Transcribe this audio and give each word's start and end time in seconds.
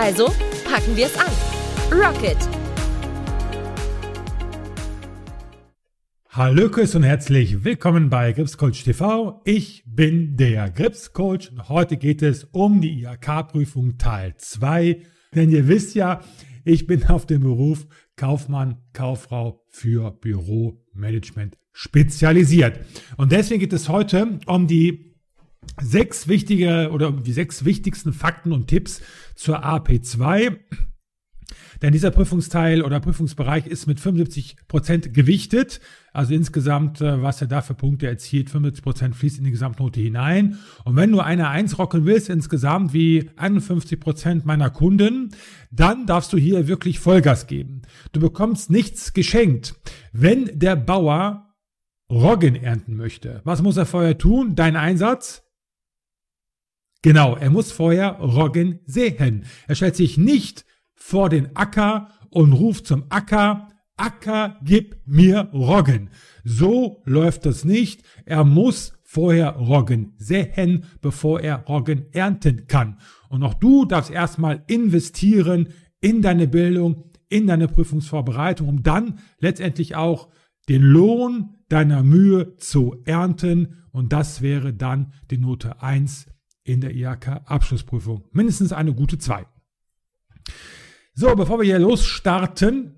Also 0.00 0.26
packen 0.64 0.96
wir 0.96 1.06
es 1.06 1.18
an. 1.18 1.26
Rocket! 1.90 2.36
Hallöchen 6.28 6.98
und 6.98 7.02
herzlich 7.02 7.64
willkommen 7.64 8.08
bei 8.08 8.30
Gripscoach 8.30 8.84
TV. 8.84 9.42
Ich 9.44 9.82
bin 9.86 10.36
der 10.36 10.70
Gripscoach 10.70 11.50
und 11.50 11.68
heute 11.68 11.96
geht 11.96 12.22
es 12.22 12.44
um 12.44 12.80
die 12.80 13.02
IHK-Prüfung 13.02 13.98
Teil 13.98 14.36
2. 14.38 15.02
Denn 15.34 15.50
ihr 15.50 15.66
wisst 15.66 15.96
ja, 15.96 16.20
ich 16.64 16.86
bin 16.86 17.04
auf 17.06 17.26
dem 17.26 17.40
Beruf 17.40 17.88
Kaufmann, 18.14 18.78
Kauffrau 18.92 19.64
für 19.68 20.12
Büromanagement 20.12 21.58
spezialisiert. 21.72 22.78
Und 23.16 23.32
deswegen 23.32 23.58
geht 23.58 23.72
es 23.72 23.88
heute 23.88 24.38
um 24.46 24.68
die 24.68 25.07
sechs 25.80 26.28
wichtige 26.28 26.90
oder 26.92 27.12
die 27.12 27.32
sechs 27.32 27.64
wichtigsten 27.64 28.12
Fakten 28.12 28.52
und 28.52 28.68
Tipps 28.68 29.00
zur 29.34 29.64
AP2. 29.64 30.56
Denn 31.82 31.92
dieser 31.92 32.10
Prüfungsteil 32.10 32.82
oder 32.82 33.00
Prüfungsbereich 33.00 33.66
ist 33.66 33.86
mit 33.86 34.00
75 34.00 34.56
Prozent 34.66 35.14
gewichtet. 35.14 35.80
Also 36.12 36.34
insgesamt, 36.34 37.00
äh, 37.00 37.22
was 37.22 37.40
er 37.40 37.46
da 37.46 37.62
für 37.62 37.74
Punkte 37.74 38.08
erzielt, 38.08 38.50
75 38.50 38.82
Prozent 38.82 39.16
fließt 39.16 39.38
in 39.38 39.44
die 39.44 39.52
Gesamtnote 39.52 40.00
hinein. 40.00 40.58
Und 40.84 40.96
wenn 40.96 41.12
du 41.12 41.20
eine 41.20 41.48
1 41.48 41.78
rocken 41.78 42.04
willst, 42.04 42.30
insgesamt 42.30 42.92
wie 42.92 43.30
51 43.36 44.00
Prozent 44.00 44.44
meiner 44.44 44.70
Kunden, 44.70 45.30
dann 45.70 46.06
darfst 46.06 46.32
du 46.32 46.36
hier 46.36 46.66
wirklich 46.66 46.98
Vollgas 46.98 47.46
geben. 47.46 47.82
Du 48.12 48.20
bekommst 48.20 48.70
nichts 48.70 49.12
geschenkt. 49.12 49.74
Wenn 50.12 50.58
der 50.58 50.76
Bauer 50.76 51.44
Roggen 52.10 52.56
ernten 52.56 52.96
möchte, 52.96 53.42
was 53.44 53.62
muss 53.62 53.76
er 53.76 53.86
vorher 53.86 54.16
tun? 54.16 54.54
Dein 54.54 54.76
Einsatz? 54.76 55.47
Genau, 57.02 57.36
er 57.36 57.50
muss 57.50 57.70
vorher 57.70 58.18
Roggen 58.18 58.80
säen. 58.84 59.44
Er 59.68 59.74
stellt 59.74 59.96
sich 59.96 60.18
nicht 60.18 60.64
vor 60.94 61.28
den 61.28 61.54
Acker 61.54 62.08
und 62.30 62.52
ruft 62.52 62.86
zum 62.86 63.04
Acker, 63.08 63.68
Acker, 63.96 64.58
gib 64.62 64.96
mir 65.06 65.48
Roggen. 65.52 66.10
So 66.44 67.02
läuft 67.04 67.46
das 67.46 67.64
nicht. 67.64 68.02
Er 68.24 68.44
muss 68.44 68.92
vorher 69.02 69.56
Roggen 69.56 70.14
säen, 70.18 70.84
bevor 71.00 71.40
er 71.40 71.64
Roggen 71.64 72.06
ernten 72.12 72.66
kann. 72.66 72.98
Und 73.28 73.42
auch 73.42 73.54
du 73.54 73.84
darfst 73.84 74.10
erstmal 74.10 74.62
investieren 74.66 75.68
in 76.00 76.22
deine 76.22 76.46
Bildung, 76.46 77.10
in 77.28 77.46
deine 77.46 77.68
Prüfungsvorbereitung, 77.68 78.68
um 78.68 78.82
dann 78.82 79.18
letztendlich 79.40 79.96
auch 79.96 80.28
den 80.68 80.82
Lohn 80.82 81.56
deiner 81.68 82.02
Mühe 82.02 82.56
zu 82.56 82.96
ernten. 83.04 83.84
Und 83.90 84.12
das 84.12 84.42
wäre 84.42 84.72
dann 84.74 85.12
die 85.30 85.38
Note 85.38 85.82
1 85.82 86.26
in 86.68 86.80
der 86.80 86.94
IHK-Abschlussprüfung. 86.94 88.24
Mindestens 88.32 88.72
eine 88.72 88.94
gute 88.94 89.18
2. 89.18 89.46
So, 91.14 91.34
bevor 91.34 91.58
wir 91.58 91.64
hier 91.64 91.78
losstarten, 91.78 92.94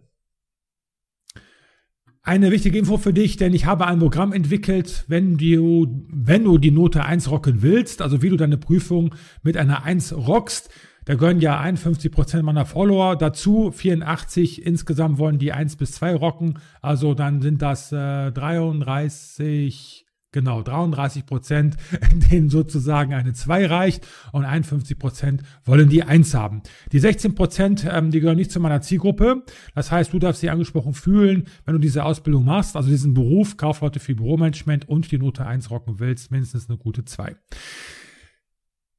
eine 2.22 2.50
wichtige 2.50 2.78
Info 2.78 2.98
für 2.98 3.14
dich, 3.14 3.36
denn 3.36 3.54
ich 3.54 3.64
habe 3.64 3.86
ein 3.86 3.98
Programm 3.98 4.32
entwickelt, 4.32 5.04
wenn 5.08 5.38
du, 5.38 6.06
wenn 6.10 6.44
du 6.44 6.58
die 6.58 6.70
Note 6.70 7.04
1 7.04 7.30
rocken 7.30 7.62
willst, 7.62 8.02
also 8.02 8.20
wie 8.20 8.28
du 8.28 8.36
deine 8.36 8.58
Prüfung 8.58 9.14
mit 9.42 9.56
einer 9.56 9.84
1 9.84 10.14
rockst. 10.14 10.68
Da 11.06 11.14
gehören 11.14 11.40
ja 11.40 11.58
51 11.58 12.12
Prozent 12.12 12.44
meiner 12.44 12.66
Follower 12.66 13.16
dazu, 13.16 13.70
84 13.70 14.66
insgesamt 14.66 15.18
wollen 15.18 15.38
die 15.38 15.52
1 15.52 15.76
bis 15.76 15.92
2 15.92 16.14
rocken, 16.14 16.58
also 16.82 17.14
dann 17.14 17.40
sind 17.40 17.62
das 17.62 17.90
äh, 17.90 18.30
33 18.30 20.06
Genau, 20.32 20.62
33 20.62 21.26
Prozent, 21.26 21.76
denen 22.30 22.50
sozusagen 22.50 23.14
eine 23.14 23.32
2 23.32 23.66
reicht 23.66 24.06
und 24.32 24.44
51 24.44 24.96
Prozent 24.96 25.42
wollen 25.64 25.88
die 25.88 26.04
1 26.04 26.34
haben. 26.34 26.62
Die 26.92 27.00
16 27.00 27.34
Prozent, 27.34 27.86
ähm, 27.90 28.12
die 28.12 28.20
gehören 28.20 28.36
nicht 28.36 28.52
zu 28.52 28.60
meiner 28.60 28.80
Zielgruppe. 28.80 29.44
Das 29.74 29.90
heißt, 29.90 30.12
du 30.12 30.20
darfst 30.20 30.42
dich 30.42 30.50
angesprochen 30.50 30.94
fühlen, 30.94 31.48
wenn 31.64 31.74
du 31.74 31.80
diese 31.80 32.04
Ausbildung 32.04 32.44
machst, 32.44 32.76
also 32.76 32.88
diesen 32.88 33.12
Beruf, 33.12 33.56
Kaufleute 33.56 33.98
für 33.98 34.14
Büromanagement 34.14 34.88
und 34.88 35.10
die 35.10 35.18
Note 35.18 35.44
1 35.44 35.68
rocken 35.70 35.98
willst, 35.98 36.30
mindestens 36.30 36.68
eine 36.68 36.78
gute 36.78 37.04
2. 37.04 37.34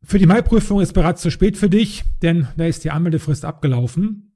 Für 0.04 0.20
die 0.20 0.26
Maiprüfung 0.26 0.82
ist 0.82 0.94
bereits 0.94 1.22
zu 1.22 1.32
spät 1.32 1.56
für 1.56 1.70
dich, 1.70 2.04
denn 2.22 2.48
da 2.58 2.66
ist 2.66 2.84
die 2.84 2.92
Anmeldefrist 2.92 3.46
abgelaufen. 3.46 4.36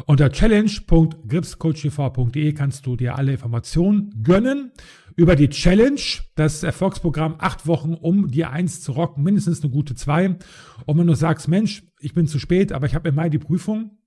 Unter 0.05 0.31
challenge.gripscoachtv.de 0.31 2.53
kannst 2.53 2.85
du 2.85 2.95
dir 2.95 3.15
alle 3.15 3.31
Informationen 3.31 4.13
gönnen 4.23 4.71
über 5.15 5.35
die 5.35 5.49
Challenge, 5.49 5.99
das 6.35 6.61
Erfolgsprogramm 6.61 7.37
acht 7.39 7.65
Wochen, 7.65 7.95
um 7.95 8.27
die 8.27 8.45
Eins 8.45 8.81
zu 8.81 8.91
rocken, 8.91 9.23
mindestens 9.23 9.63
eine 9.63 9.71
gute 9.71 9.95
zwei. 9.95 10.37
Und 10.85 10.99
wenn 10.99 11.07
du 11.07 11.15
sagst, 11.15 11.47
Mensch, 11.47 11.81
ich 11.99 12.13
bin 12.13 12.27
zu 12.27 12.37
spät, 12.37 12.71
aber 12.71 12.85
ich 12.85 12.93
habe 12.93 13.09
im 13.09 13.15
Mai 13.15 13.29
die 13.29 13.39
Prüfung, 13.39 13.97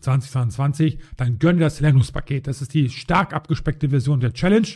2022, 0.00 0.98
dann 1.16 1.38
gönne 1.38 1.60
das 1.60 1.80
Lernungspaket. 1.80 2.46
Das 2.46 2.60
ist 2.62 2.74
die 2.74 2.90
stark 2.90 3.32
abgespeckte 3.32 3.90
Version 3.90 4.20
der 4.20 4.32
Challenge. 4.32 4.68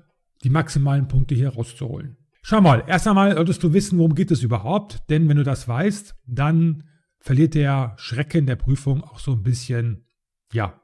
die 0.45 0.51
maximalen 0.51 1.09
Punkte 1.09 1.35
hier 1.35 1.51
rauszuholen. 1.51 2.17
Schau 2.43 2.61
mal, 2.61 2.85
erst 2.87 3.09
einmal 3.09 3.35
solltest 3.35 3.63
du 3.63 3.73
wissen, 3.73 3.99
worum 3.99 4.15
geht 4.15 4.31
es 4.31 4.43
überhaupt, 4.43 5.11
denn 5.11 5.29
wenn 5.29 5.37
du 5.37 5.43
das 5.43 5.67
weißt, 5.67 6.15
dann 6.27 6.85
verliert 7.19 7.55
der 7.55 7.95
Schrecken 7.97 8.47
der 8.47 8.57
Prüfung 8.57 9.03
auch 9.03 9.19
so 9.19 9.33
ein 9.33 9.43
bisschen, 9.43 10.07
ja, 10.53 10.81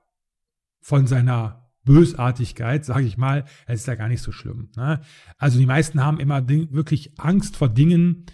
von 0.81 1.07
seiner 1.07 1.71
Bösartigkeit, 1.85 2.85
sage 2.85 3.05
ich 3.05 3.17
mal, 3.17 3.45
es 3.67 3.81
ist 3.81 3.87
ja 3.87 3.95
gar 3.95 4.09
nicht 4.09 4.23
so 4.23 4.33
schlimm. 4.33 4.71
Ne? 4.77 5.01
Also 5.39 5.59
die 5.59 5.67
meisten 5.67 6.03
haben 6.03 6.21
immer 6.21 6.49
wirklich 6.49 7.19
Angst 7.19 7.57
vor 7.57 7.69
Dingen, 7.69 8.27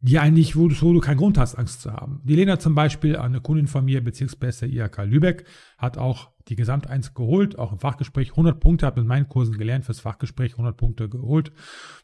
die 0.00 0.18
eigentlich, 0.18 0.56
wo 0.56 0.68
du, 0.68 0.80
wo 0.80 0.92
du 0.92 1.00
keinen 1.00 1.18
Grund 1.18 1.36
hast, 1.36 1.56
Angst 1.56 1.82
zu 1.82 1.92
haben. 1.92 2.20
Die 2.24 2.34
Lena 2.34 2.58
zum 2.58 2.74
Beispiel, 2.74 3.16
eine 3.16 3.40
Kundin 3.40 3.66
von 3.66 3.84
mir, 3.84 4.02
Bezirksbeste 4.02 4.66
IHK 4.66 5.04
Lübeck, 5.04 5.44
hat 5.78 5.98
auch 5.98 6.32
die 6.50 6.56
Gesamt 6.56 6.88
1 6.88 7.14
geholt, 7.14 7.58
auch 7.58 7.72
im 7.72 7.78
Fachgespräch 7.78 8.30
100 8.30 8.60
Punkte, 8.60 8.86
hat 8.86 8.96
mit 8.96 9.06
meinen 9.06 9.28
Kursen 9.28 9.56
gelernt, 9.56 9.84
fürs 9.84 10.00
Fachgespräch 10.00 10.52
100 10.52 10.76
Punkte 10.76 11.08
geholt. 11.08 11.52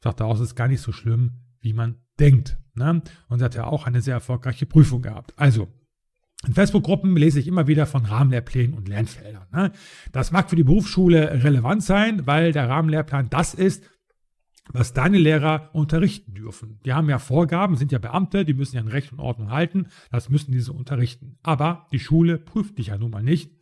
Sagt 0.02 0.20
es 0.20 0.40
ist 0.40 0.54
gar 0.54 0.69
nicht 0.69 0.81
so 0.81 0.93
schlimm, 0.93 1.32
wie 1.60 1.72
man 1.72 1.96
denkt. 2.19 2.56
Ne? 2.75 3.02
Und 3.28 3.38
sie 3.38 3.44
hat 3.44 3.54
ja 3.54 3.64
auch 3.64 3.87
eine 3.87 4.00
sehr 4.00 4.14
erfolgreiche 4.14 4.66
Prüfung 4.66 5.02
gehabt. 5.02 5.34
Also, 5.37 5.69
in 6.46 6.54
Facebook-Gruppen 6.54 7.16
lese 7.16 7.40
ich 7.40 7.48
immer 7.48 7.66
wieder 7.66 7.87
von 7.87 8.04
Rahmenlehrplänen 8.04 8.76
und 8.76 8.88
Lernfeldern. 8.88 9.46
Ne? 9.52 9.72
Das 10.12 10.31
mag 10.31 10.48
für 10.48 10.56
die 10.56 10.64
Berufsschule 10.64 11.43
relevant 11.43 11.82
sein, 11.82 12.26
weil 12.26 12.52
der 12.52 12.69
Rahmenlehrplan 12.69 13.28
das 13.31 13.54
ist, 13.54 13.84
was 14.72 14.93
deine 14.93 15.19
Lehrer 15.19 15.70
unterrichten 15.72 16.34
dürfen. 16.34 16.81
Die 16.84 16.93
haben 16.93 17.08
ja 17.08 17.19
Vorgaben, 17.19 17.76
sind 17.76 17.93
ja 17.93 17.98
Beamte, 17.98 18.44
die 18.44 18.54
müssen 18.54 18.76
ja 18.76 18.82
in 18.82 18.88
Recht 18.88 19.12
und 19.12 19.20
Ordnung 19.20 19.50
halten, 19.50 19.87
das 20.10 20.28
müssen 20.28 20.52
diese 20.52 20.72
unterrichten. 20.72 21.38
Aber 21.43 21.87
die 21.93 22.00
Schule 22.00 22.38
prüft 22.38 22.78
dich 22.78 22.88
ja 22.88 22.98
nun 22.98 23.10
mal 23.10 23.22
nicht. 23.22 23.52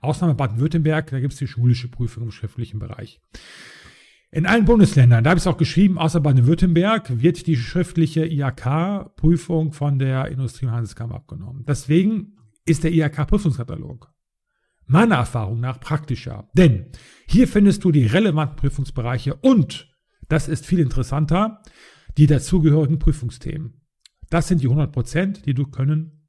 Ausnahme 0.00 0.34
Baden-Württemberg, 0.34 1.10
da 1.10 1.20
gibt 1.20 1.32
es 1.32 1.38
die 1.38 1.46
schulische 1.46 1.88
Prüfung 1.88 2.24
im 2.24 2.30
schriftlichen 2.30 2.78
Bereich. 2.78 3.20
In 4.30 4.46
allen 4.46 4.64
Bundesländern, 4.64 5.22
da 5.22 5.30
habe 5.30 5.38
ich 5.38 5.44
es 5.44 5.46
auch 5.46 5.58
geschrieben, 5.58 5.96
außer 5.96 6.20
Baden-Württemberg, 6.20 7.22
wird 7.22 7.46
die 7.46 7.56
schriftliche 7.56 8.26
IHK-Prüfung 8.26 9.72
von 9.72 9.98
der 9.98 10.26
Industrie- 10.26 10.66
und 10.66 10.72
Handelskammer 10.72 11.14
abgenommen. 11.14 11.64
Deswegen 11.68 12.36
ist 12.66 12.82
der 12.82 12.92
IHK-Prüfungskatalog 12.92 14.10
meiner 14.86 15.16
Erfahrung 15.16 15.60
nach 15.60 15.80
praktischer. 15.80 16.48
Denn 16.52 16.86
hier 17.26 17.48
findest 17.48 17.84
du 17.84 17.92
die 17.92 18.06
relevanten 18.06 18.56
Prüfungsbereiche 18.56 19.34
und 19.34 19.88
das 20.28 20.48
ist 20.48 20.66
viel 20.66 20.80
interessanter, 20.80 21.62
die 22.16 22.26
dazugehörigen 22.26 22.98
Prüfungsthemen. 22.98 23.80
Das 24.30 24.48
sind 24.48 24.62
die 24.62 24.66
100 24.66 24.92
Prozent, 24.92 25.46
die 25.46 25.54
du 25.54 25.66
können 25.66 26.28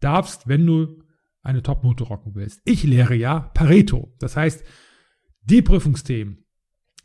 darfst, 0.00 0.48
wenn 0.48 0.66
du 0.66 1.01
eine 1.42 1.62
Top-Note 1.62 2.04
rocken 2.04 2.34
willst. 2.34 2.60
Ich 2.64 2.84
lehre 2.84 3.14
ja 3.14 3.40
Pareto. 3.40 4.14
Das 4.18 4.36
heißt, 4.36 4.64
die 5.42 5.62
Prüfungsthemen, 5.62 6.44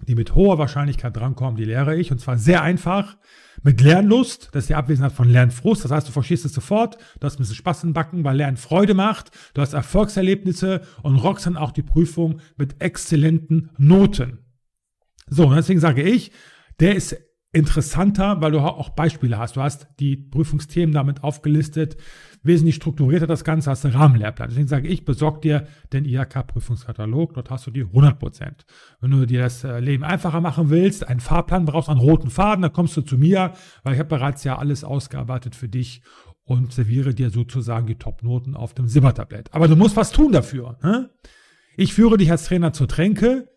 die 0.08 0.16
mit 0.16 0.36
hoher 0.36 0.60
Wahrscheinlichkeit 0.60 1.16
drankommen, 1.16 1.56
die 1.56 1.66
lehre 1.66 1.96
ich 1.96 2.12
und 2.12 2.20
zwar 2.20 2.38
sehr 2.38 2.62
einfach 2.62 3.18
mit 3.64 3.82
Lernlust, 3.82 4.50
das 4.52 4.66
ist 4.66 4.70
die 4.70 4.76
Abwesenheit 4.76 5.12
von 5.12 5.28
Lernfrust, 5.28 5.84
das 5.84 5.92
heißt, 5.92 6.08
du 6.08 6.12
verstehst 6.12 6.46
es 6.46 6.54
sofort, 6.54 6.98
du 7.20 7.26
hast 7.26 7.36
ein 7.36 7.40
bisschen 7.40 7.56
Spaß 7.56 7.84
im 7.84 7.94
Backen, 7.94 8.24
weil 8.24 8.38
Lernen 8.38 8.58
Freude 8.58 8.94
macht, 8.94 9.32
du 9.56 9.62
hast 9.62 9.74
Erfolgserlebnisse 9.74 10.82
und 11.02 11.16
rockst 11.16 11.48
dann 11.48 11.58
auch 11.58 11.72
die 11.72 11.82
Prüfung 11.82 12.42
mit 12.58 12.80
exzellenten 12.80 13.72
Noten. 13.78 14.46
So, 15.30 15.48
und 15.48 15.56
deswegen 15.56 15.80
sage 15.80 16.04
ich, 16.04 16.32
der 16.80 16.96
ist 16.96 17.18
interessanter, 17.58 18.40
weil 18.40 18.52
du 18.52 18.60
auch 18.60 18.90
Beispiele 18.90 19.38
hast. 19.38 19.56
Du 19.56 19.62
hast 19.62 19.88
die 20.00 20.16
Prüfungsthemen 20.16 20.94
damit 20.94 21.24
aufgelistet, 21.24 21.98
wesentlich 22.44 22.76
strukturierter 22.76 23.28
das 23.28 23.44
Ganze, 23.44 23.72
hast 23.72 23.84
du 23.84 23.94
Rahmenlehrplan. 23.94 24.50
Deswegen 24.50 24.68
sage 24.68 24.88
ich, 24.88 25.06
besorg 25.06 25.42
dir 25.42 25.68
den 25.92 26.06
IHK-Prüfungskatalog, 26.06 27.34
dort 27.34 27.50
hast 27.50 27.68
du 27.68 27.72
die 27.72 27.82
100 27.82 28.20
Prozent. 28.20 28.66
Wenn 29.02 29.12
du 29.12 29.26
dir 29.26 29.42
das 29.42 29.64
äh, 29.64 29.80
Leben 29.80 30.04
einfacher 30.04 30.40
machen 30.40 30.70
willst, 30.70 31.08
einen 31.08 31.20
Fahrplan 31.20 31.66
brauchst, 31.66 31.90
einen 31.90 32.00
roten 32.00 32.30
Faden, 32.30 32.62
dann 32.62 32.74
kommst 32.74 32.96
du 32.96 33.02
zu 33.02 33.18
mir, 33.18 33.54
weil 33.84 33.94
ich 33.94 34.00
habe 34.00 34.10
bereits 34.10 34.44
ja 34.44 34.58
alles 34.58 34.84
ausgearbeitet 34.84 35.56
für 35.56 35.68
dich 35.68 36.02
und 36.44 36.72
serviere 36.72 37.14
dir 37.14 37.30
sozusagen 37.32 37.88
die 37.88 37.96
Top-Noten 37.98 38.56
auf 38.56 38.74
dem 38.74 38.88
Silbertablett. 38.88 39.54
Aber 39.54 39.68
du 39.68 39.76
musst 39.76 39.98
was 39.98 40.12
tun 40.12 40.32
dafür. 40.32 40.78
Ne? 40.84 41.10
Ich 41.76 41.94
führe 41.94 42.18
dich 42.18 42.32
als 42.32 42.46
Trainer 42.46 42.72
zur 42.72 42.88
Tränke, 42.88 43.50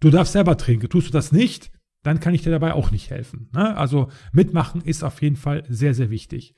du 0.00 0.10
darfst 0.10 0.32
selber 0.32 0.56
trinken. 0.56 0.88
Tust 0.88 1.08
du 1.08 1.12
das 1.12 1.32
nicht, 1.32 1.70
dann 2.02 2.20
kann 2.20 2.34
ich 2.34 2.42
dir 2.42 2.50
dabei 2.50 2.74
auch 2.74 2.90
nicht 2.90 3.10
helfen. 3.10 3.48
Ne? 3.52 3.76
Also 3.76 4.08
mitmachen 4.32 4.82
ist 4.82 5.04
auf 5.04 5.22
jeden 5.22 5.36
Fall 5.36 5.64
sehr, 5.68 5.94
sehr 5.94 6.10
wichtig. 6.10 6.54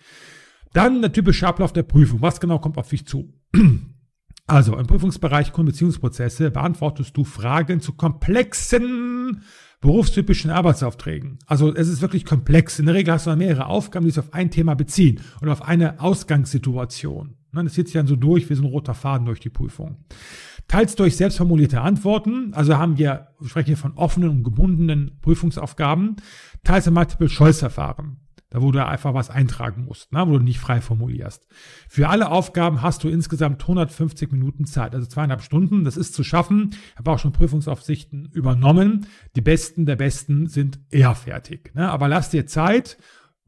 Dann 0.72 1.00
der 1.00 1.12
typische 1.12 1.46
Ablauf 1.46 1.72
der 1.72 1.82
Prüfung. 1.84 2.22
Was 2.22 2.40
genau 2.40 2.58
kommt 2.58 2.78
auf 2.78 2.88
dich 2.88 3.06
zu? 3.06 3.32
Also 4.46 4.76
im 4.76 4.86
Prüfungsbereich 4.86 5.54
Kundenbeziehungsprozesse 5.54 6.50
beantwortest 6.50 7.16
du 7.16 7.24
Fragen 7.24 7.80
zu 7.80 7.94
komplexen 7.94 9.42
berufstypischen 9.80 10.50
Arbeitsaufträgen. 10.50 11.38
Also 11.46 11.74
es 11.74 11.88
ist 11.88 12.02
wirklich 12.02 12.26
komplex. 12.26 12.78
In 12.78 12.86
der 12.86 12.94
Regel 12.94 13.14
hast 13.14 13.26
du 13.26 13.34
mehrere 13.36 13.66
Aufgaben, 13.66 14.04
die 14.04 14.10
sich 14.10 14.18
auf 14.18 14.34
ein 14.34 14.50
Thema 14.50 14.74
beziehen 14.74 15.20
oder 15.40 15.52
auf 15.52 15.62
eine 15.62 16.00
Ausgangssituation. 16.00 17.36
Das 17.62 17.74
zieht 17.74 17.86
sich 17.86 17.94
dann 17.94 18.06
so 18.06 18.16
durch 18.16 18.48
wie 18.50 18.54
so 18.54 18.62
ein 18.62 18.68
roter 18.68 18.94
Faden 18.94 19.26
durch 19.26 19.40
die 19.40 19.50
Prüfung. 19.50 19.98
Teils 20.68 20.96
durch 20.96 21.16
selbstformulierte 21.16 21.80
Antworten, 21.80 22.52
also 22.54 22.78
haben 22.78 22.96
wir, 22.98 23.28
wir 23.38 23.48
sprechen 23.48 23.66
hier 23.66 23.76
von 23.76 23.94
offenen 23.94 24.30
und 24.30 24.44
gebundenen 24.44 25.18
Prüfungsaufgaben, 25.20 26.16
teils 26.64 26.86
im 26.86 26.94
Multiple-Choice-Verfahren, 26.94 28.16
da 28.48 28.62
wo 28.62 28.72
du 28.72 28.84
einfach 28.84 29.12
was 29.12 29.28
eintragen 29.28 29.84
musst, 29.84 30.12
ne, 30.12 30.26
wo 30.26 30.38
du 30.38 30.44
nicht 30.44 30.58
frei 30.58 30.80
formulierst. 30.80 31.46
Für 31.88 32.08
alle 32.08 32.30
Aufgaben 32.30 32.80
hast 32.80 33.04
du 33.04 33.08
insgesamt 33.08 33.60
150 33.60 34.32
Minuten 34.32 34.64
Zeit, 34.64 34.94
also 34.94 35.06
zweieinhalb 35.06 35.42
Stunden, 35.42 35.84
das 35.84 35.98
ist 35.98 36.14
zu 36.14 36.24
schaffen. 36.24 36.70
Ich 36.92 36.98
habe 36.98 37.10
auch 37.10 37.18
schon 37.18 37.32
Prüfungsaufsichten 37.32 38.30
übernommen. 38.32 39.06
Die 39.36 39.42
Besten 39.42 39.84
der 39.84 39.96
Besten 39.96 40.46
sind 40.46 40.80
eher 40.90 41.14
fertig. 41.14 41.74
Ne? 41.74 41.90
Aber 41.90 42.08
lass 42.08 42.30
dir 42.30 42.46
Zeit 42.46 42.96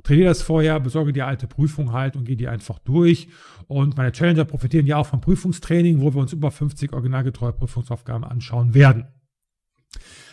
trainiere 0.06 0.28
das 0.28 0.42
vorher, 0.42 0.78
besorge 0.80 1.12
die 1.12 1.22
alte 1.22 1.46
Prüfung 1.46 1.92
halt 1.92 2.16
und 2.16 2.24
gehe 2.24 2.36
die 2.36 2.48
einfach 2.48 2.78
durch. 2.78 3.28
Und 3.66 3.96
meine 3.96 4.12
Challenger 4.12 4.44
profitieren 4.44 4.86
ja 4.86 4.96
auch 4.96 5.06
vom 5.06 5.20
Prüfungstraining, 5.20 6.00
wo 6.00 6.14
wir 6.14 6.20
uns 6.20 6.32
über 6.32 6.50
50 6.50 6.92
originalgetreue 6.92 7.52
Prüfungsaufgaben 7.52 8.24
anschauen 8.24 8.74
werden. 8.74 9.06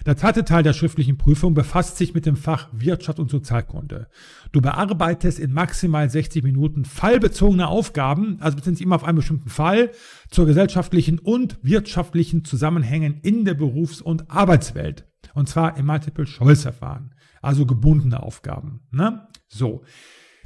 Der 0.05 0.17
zweite 0.17 0.43
Teil 0.43 0.63
der 0.63 0.73
schriftlichen 0.73 1.17
Prüfung 1.17 1.53
befasst 1.53 1.97
sich 1.97 2.13
mit 2.13 2.25
dem 2.25 2.35
Fach 2.35 2.67
Wirtschaft 2.73 3.19
und 3.19 3.31
Sozialkunde. 3.31 4.07
Du 4.51 4.61
bearbeitest 4.61 5.39
in 5.39 5.53
maximal 5.53 6.09
60 6.09 6.43
Minuten 6.43 6.83
fallbezogene 6.83 7.67
Aufgaben, 7.67 8.37
also 8.41 8.57
beziehen 8.57 8.75
immer 8.77 8.95
auf 8.95 9.05
einen 9.05 9.15
bestimmten 9.15 9.49
Fall, 9.49 9.91
zur 10.29 10.45
gesellschaftlichen 10.45 11.19
und 11.19 11.57
wirtschaftlichen 11.61 12.43
Zusammenhängen 12.43 13.19
in 13.21 13.45
der 13.45 13.53
Berufs- 13.53 14.01
und 14.01 14.29
Arbeitswelt. 14.29 15.07
Und 15.33 15.47
zwar 15.47 15.77
im 15.77 15.85
Multiple-Choice-Verfahren, 15.85 17.15
also 17.43 17.65
gebundene 17.65 18.23
Aufgaben. 18.23 18.81
Ne? 18.91 19.27
So. 19.47 19.83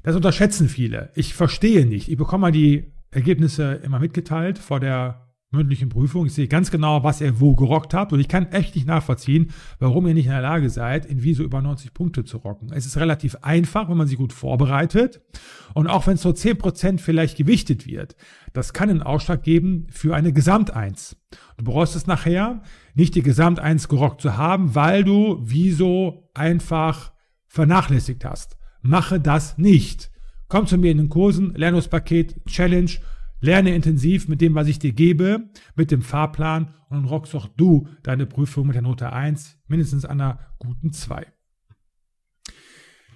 Das 0.04 0.16
unterschätzen 0.16 0.70
viele. 0.70 1.12
Ich 1.16 1.34
verstehe 1.34 1.86
nicht. 1.86 2.10
Ich 2.10 2.18
bekomme 2.18 2.44
mal 2.44 2.52
die 2.52 2.94
Ergebnisse 3.12 3.74
immer 3.84 4.00
mitgeteilt 4.00 4.58
vor 4.58 4.80
der 4.80 5.27
mündlichen 5.52 5.90
Prüfung. 5.90 6.26
Ich 6.26 6.34
sehe 6.34 6.48
ganz 6.48 6.72
genau, 6.72 7.04
was 7.04 7.22
ihr 7.22 7.40
wo 7.40 7.56
gerockt 7.56 7.94
habt 7.94 8.12
und 8.12 8.20
ich 8.20 8.28
kann 8.28 8.52
echt 8.52 8.76
nicht 8.76 8.88
nachvollziehen, 8.88 9.52
warum 9.80 10.06
ihr 10.08 10.14
nicht 10.14 10.26
in 10.26 10.32
der 10.32 10.42
Lage 10.42 10.70
seid, 10.70 11.06
in 11.06 11.24
Wieso 11.24 11.44
über 11.44 11.62
90 11.62 11.94
Punkte 11.94 12.26
zu 12.26 12.38
rocken. 12.38 12.72
Es 12.74 12.86
ist 12.86 12.98
relativ 12.98 13.38
einfach, 13.42 13.90
wenn 13.90 13.98
man 13.98 14.08
sie 14.08 14.18
gut 14.18 14.34
vorbereitet 14.34 15.22
und 15.74 15.88
auch 15.88 16.06
wenn 16.06 16.16
es 16.16 16.22
so 16.22 16.30
10% 16.30 17.00
vielleicht 17.00 17.38
gewichtet 17.38 17.88
wird, 17.88 18.16
das 18.54 18.74
kann 18.74 18.90
einen 18.90 19.02
Ausschlag 19.02 19.44
geben 19.44 19.88
für 19.90 20.16
eine 20.16 20.34
Gesamteins. 20.34 21.16
Du 21.58 21.64
brauchst 21.64 21.96
es 21.96 22.08
nachher, 22.08 22.62
nicht 22.94 23.16
die 23.16 23.24
Gesamteins 23.24 23.88
gerockt 23.88 24.22
zu 24.22 24.36
haben, 24.38 24.76
weil 24.76 25.04
du 25.04 25.40
Wieso 25.42 26.30
einfach 26.34 27.14
vernachlässigt 27.48 28.26
hast. 28.26 28.58
Mache 28.82 29.20
das 29.20 29.58
nicht. 29.58 30.12
Komm 30.50 30.66
zu 30.66 30.78
mir 30.78 30.92
in 30.92 30.98
den 30.98 31.10
Kursen, 31.10 31.54
Lernungspaket, 31.56 32.46
Challenge, 32.46 32.92
lerne 33.40 33.76
intensiv 33.76 34.28
mit 34.28 34.42
dem, 34.42 34.56
was 34.56 34.68
ich 34.68 34.80
dir 34.80 34.94
gebe, 34.94 35.50
mit 35.76 35.92
dem 35.92 36.02
Fahrplan 36.02 36.74
und 36.90 37.06
rockst 37.06 37.36
auch 37.36 37.48
du 37.48 37.88
deine 38.04 38.26
Prüfung 38.26 38.68
mit 38.68 38.76
der 38.76 38.82
Note 38.82 39.12
1, 39.12 39.60
mindestens 39.68 40.06
einer 40.06 40.40
guten 40.60 40.92
2. 40.92 41.28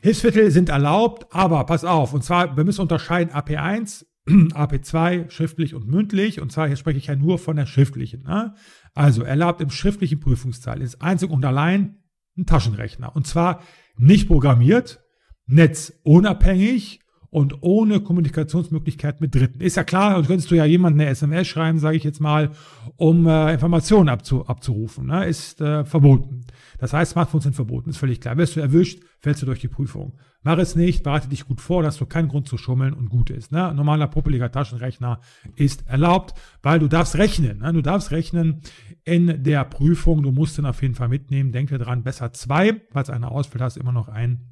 Hilfsmittel 0.02 0.50
sind 0.50 0.70
erlaubt, 0.70 1.28
aber 1.32 1.64
pass 1.66 1.86
auf, 1.86 2.14
und 2.14 2.24
zwar, 2.24 2.58
wir 2.58 2.64
müssen 2.64 2.82
unterscheiden 2.82 3.34
AP1, 3.34 4.06
AP2, 4.28 5.30
schriftlich 5.30 5.76
und 5.76 5.88
mündlich, 5.88 6.42
und 6.42 6.52
zwar 6.52 6.68
hier 6.68 6.76
spreche 6.76 6.98
ich 6.98 7.08
ja 7.08 7.16
nur 7.16 7.38
von 7.38 7.56
der 7.56 7.66
schriftlichen. 7.66 8.24
Ne? 8.24 8.54
Also 8.94 9.24
erlaubt 9.24 9.62
im 9.62 9.70
schriftlichen 9.70 10.20
Prüfungsteil 10.20 10.82
ist 10.82 11.02
einzig 11.02 11.30
und 11.30 11.46
allein 11.46 11.98
ein 12.38 12.46
Taschenrechner. 12.46 13.16
Und 13.16 13.28
zwar 13.28 13.62
nicht 13.98 14.28
programmiert, 14.28 15.04
netzunabhängig 15.46 17.01
und 17.32 17.64
ohne 17.64 18.02
Kommunikationsmöglichkeit 18.02 19.22
mit 19.22 19.34
Dritten. 19.34 19.62
Ist 19.62 19.78
ja 19.78 19.86
klar, 19.86 20.16
sonst 20.16 20.28
könntest 20.28 20.52
du 20.52 20.56
ja 20.56 20.66
jemanden 20.66 21.00
eine 21.00 21.10
SMS 21.10 21.48
schreiben, 21.48 21.80
sage 21.80 21.96
ich 21.96 22.04
jetzt 22.04 22.20
mal, 22.20 22.52
um 22.98 23.26
äh, 23.26 23.54
Informationen 23.54 24.10
abzu, 24.10 24.46
abzurufen. 24.46 25.08
Ne? 25.08 25.26
Ist 25.26 25.62
äh, 25.62 25.86
verboten. 25.86 26.42
Das 26.78 26.92
heißt, 26.92 27.14
Smartphones 27.14 27.46
sind 27.46 27.56
verboten, 27.56 27.90
ist 27.90 27.98
völlig 27.98 28.20
klar. 28.20 28.36
Wirst 28.36 28.58
du 28.58 28.60
erwischt, 28.60 29.02
fällst 29.22 29.42
du 29.42 29.46
durch 29.46 29.62
die 29.62 29.70
Prüfung. 29.70 30.18
Mach 30.44 30.58
es 30.58 30.76
nicht, 30.76 31.04
bereite 31.04 31.30
dich 31.30 31.46
gut 31.46 31.62
vor, 31.62 31.84
dass 31.84 31.98
du 31.98 32.06
keinen 32.06 32.28
Grund 32.28 32.50
zu 32.50 32.58
schummeln 32.58 32.94
und 32.94 33.10
gut 33.10 33.30
ist. 33.30 33.54
Ne? 33.54 33.74
Normaler 33.74 34.08
popeliger 34.08 34.52
Taschenrechner 34.52 35.22
ist 35.56 35.88
erlaubt, 35.88 36.34
weil 36.62 36.80
du 36.80 36.90
darfst 36.90 37.16
rechnen. 37.16 37.60
Ne? 37.60 37.72
Du 37.72 37.82
darfst 37.82 38.12
rechnen 38.12 38.62
in 39.06 39.42
der 39.42 39.64
Prüfung. 39.64 40.22
Du 40.22 40.32
musst 40.32 40.60
ihn 40.60 40.66
auf 40.66 40.82
jeden 40.82 40.96
Fall 40.96 41.08
mitnehmen. 41.08 41.54
Denke 41.54 41.78
dran, 41.78 42.04
besser 42.04 42.34
zwei, 42.34 42.82
falls 42.92 43.10
einer 43.10 43.32
ausfällt, 43.32 43.62
hast 43.62 43.78
du 43.78 43.80
immer 43.80 43.94
noch 43.94 44.10
einen 44.10 44.51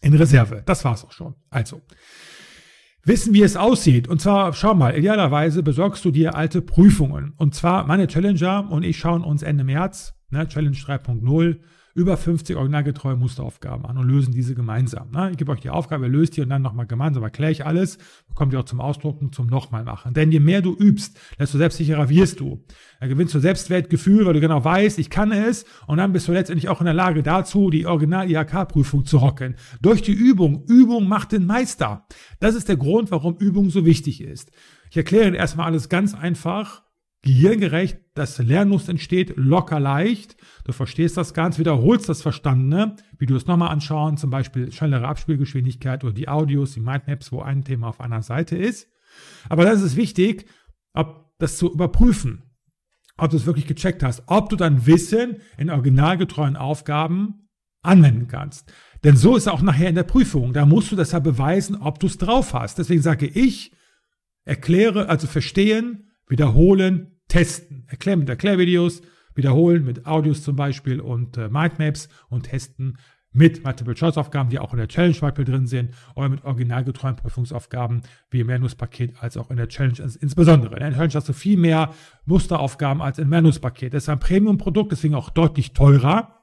in 0.00 0.14
Reserve. 0.14 0.62
Das 0.66 0.84
war's 0.84 1.04
auch 1.04 1.12
schon. 1.12 1.34
Also, 1.50 1.82
wissen, 3.04 3.34
wie 3.34 3.42
es 3.42 3.56
aussieht. 3.56 4.08
Und 4.08 4.20
zwar, 4.20 4.52
schau 4.52 4.74
mal, 4.74 4.96
idealerweise 4.96 5.62
besorgst 5.62 6.04
du 6.04 6.10
dir 6.10 6.34
alte 6.34 6.62
Prüfungen. 6.62 7.34
Und 7.36 7.54
zwar 7.54 7.86
meine 7.86 8.06
Challenger 8.06 8.70
und 8.70 8.82
ich 8.82 8.98
schauen 8.98 9.24
uns 9.24 9.42
Ende 9.42 9.64
März, 9.64 10.14
ne, 10.30 10.46
Challenge 10.48 10.76
3.0, 10.76 11.60
über 11.94 12.16
50 12.16 12.56
originalgetreue 12.56 13.16
Musteraufgaben 13.16 13.84
an 13.84 13.98
und 13.98 14.06
lösen 14.06 14.32
diese 14.32 14.54
gemeinsam. 14.54 15.10
Ne? 15.10 15.30
Ich 15.32 15.36
gebe 15.36 15.50
euch 15.52 15.60
die 15.60 15.70
Aufgabe, 15.70 16.06
löst 16.06 16.36
die 16.36 16.42
und 16.42 16.50
dann 16.50 16.62
nochmal 16.62 16.86
gemeinsam 16.86 17.22
erkläre 17.22 17.52
ich 17.52 17.66
alles, 17.66 17.98
kommt 18.34 18.52
ihr 18.52 18.60
auch 18.60 18.64
zum 18.64 18.80
Ausdrucken, 18.80 19.32
zum 19.32 19.46
nochmal 19.46 19.84
machen. 19.84 20.14
Denn 20.14 20.30
je 20.30 20.40
mehr 20.40 20.62
du 20.62 20.74
übst, 20.74 21.18
desto 21.38 21.58
selbstsicherer 21.58 22.08
wirst 22.08 22.40
du. 22.40 22.64
Da 23.00 23.06
gewinnst 23.06 23.34
du 23.34 23.40
Selbstwertgefühl, 23.40 24.26
weil 24.26 24.34
du 24.34 24.40
genau 24.40 24.64
weißt, 24.64 24.98
ich 24.98 25.10
kann 25.10 25.32
es 25.32 25.64
und 25.86 25.98
dann 25.98 26.12
bist 26.12 26.28
du 26.28 26.32
letztendlich 26.32 26.68
auch 26.68 26.80
in 26.80 26.86
der 26.86 26.94
Lage 26.94 27.22
dazu, 27.22 27.70
die 27.70 27.86
Original-IHK-Prüfung 27.86 29.04
zu 29.04 29.18
rocken. 29.18 29.56
Durch 29.80 30.02
die 30.02 30.12
Übung. 30.12 30.64
Übung 30.66 31.08
macht 31.08 31.32
den 31.32 31.46
Meister. 31.46 32.06
Das 32.38 32.54
ist 32.54 32.68
der 32.68 32.76
Grund, 32.76 33.10
warum 33.10 33.36
Übung 33.36 33.70
so 33.70 33.84
wichtig 33.84 34.20
ist. 34.20 34.50
Ich 34.90 34.96
erkläre 34.96 35.34
erstmal 35.36 35.66
alles 35.66 35.88
ganz 35.88 36.14
einfach 36.14 36.82
gehirngerecht, 37.22 37.98
dass 38.14 38.38
Lernlust 38.38 38.88
entsteht, 38.88 39.34
locker 39.36 39.78
leicht. 39.78 40.36
Du 40.64 40.72
verstehst 40.72 41.16
das 41.16 41.34
ganz, 41.34 41.58
wiederholst 41.58 42.08
das 42.08 42.22
Verstandene, 42.22 42.96
wie 43.18 43.26
du 43.26 43.36
es 43.36 43.46
nochmal 43.46 43.68
anschauen, 43.68 44.16
zum 44.16 44.30
Beispiel 44.30 44.72
schnellere 44.72 45.06
Abspielgeschwindigkeit 45.06 46.02
oder 46.02 46.14
die 46.14 46.28
Audios, 46.28 46.72
die 46.72 46.80
Mindmaps, 46.80 47.30
wo 47.30 47.42
ein 47.42 47.64
Thema 47.64 47.88
auf 47.88 48.00
einer 48.00 48.22
Seite 48.22 48.56
ist. 48.56 48.88
Aber 49.48 49.64
das 49.64 49.82
ist 49.82 49.96
wichtig, 49.96 50.46
ob 50.94 51.36
das 51.38 51.56
zu 51.56 51.72
überprüfen, 51.72 52.42
ob 53.18 53.30
du 53.30 53.36
es 53.36 53.46
wirklich 53.46 53.66
gecheckt 53.66 54.02
hast, 54.02 54.22
ob 54.26 54.48
du 54.48 54.56
dein 54.56 54.86
Wissen 54.86 55.36
in 55.58 55.70
originalgetreuen 55.70 56.56
Aufgaben 56.56 57.48
anwenden 57.82 58.28
kannst. 58.28 58.72
Denn 59.04 59.16
so 59.16 59.36
ist 59.36 59.44
es 59.44 59.48
auch 59.48 59.62
nachher 59.62 59.88
in 59.88 59.94
der 59.94 60.02
Prüfung. 60.04 60.52
Da 60.52 60.66
musst 60.66 60.92
du 60.92 60.96
deshalb 60.96 61.24
beweisen, 61.24 61.76
ob 61.76 61.98
du 61.98 62.06
es 62.06 62.18
drauf 62.18 62.54
hast. 62.54 62.78
Deswegen 62.78 63.02
sage 63.02 63.26
ich, 63.26 63.72
erkläre, 64.44 65.08
also 65.08 65.26
verstehen, 65.26 66.09
wiederholen, 66.30 67.18
testen. 67.28 67.84
Erklären 67.88 68.20
mit 68.20 68.28
Erklärvideos, 68.28 69.02
wiederholen 69.34 69.84
mit 69.84 70.06
Audios 70.06 70.42
zum 70.42 70.56
Beispiel 70.56 71.00
und 71.00 71.36
äh, 71.36 71.48
Mindmaps 71.48 72.08
und 72.28 72.44
testen 72.44 72.96
mit 73.32 73.62
Multiple-Choice-Aufgaben, 73.62 74.50
die 74.50 74.58
auch 74.58 74.72
in 74.72 74.78
der 74.78 74.88
Challenge 74.88 75.14
Beispiel 75.20 75.44
drin 75.44 75.66
sind, 75.66 75.94
oder 76.16 76.28
mit 76.28 76.44
originalgetreuen 76.44 77.14
Prüfungsaufgaben 77.16 78.02
wie 78.30 78.40
im 78.40 78.48
Manus-Paket 78.48 79.22
als 79.22 79.36
auch 79.36 79.50
in 79.50 79.56
der 79.56 79.68
Challenge 79.68 79.98
insbesondere. 80.20 80.74
In 80.74 80.80
der 80.80 80.92
Challenge 80.92 81.14
hast 81.14 81.28
du 81.28 81.32
viel 81.32 81.56
mehr 81.56 81.94
Musteraufgaben 82.24 83.00
als 83.00 83.18
im 83.18 83.28
Manus-Paket. 83.28 83.94
Das 83.94 84.04
ist 84.04 84.08
ein 84.08 84.18
Premium-Produkt, 84.18 84.90
deswegen 84.92 85.14
auch 85.14 85.30
deutlich 85.30 85.72
teurer. 85.72 86.36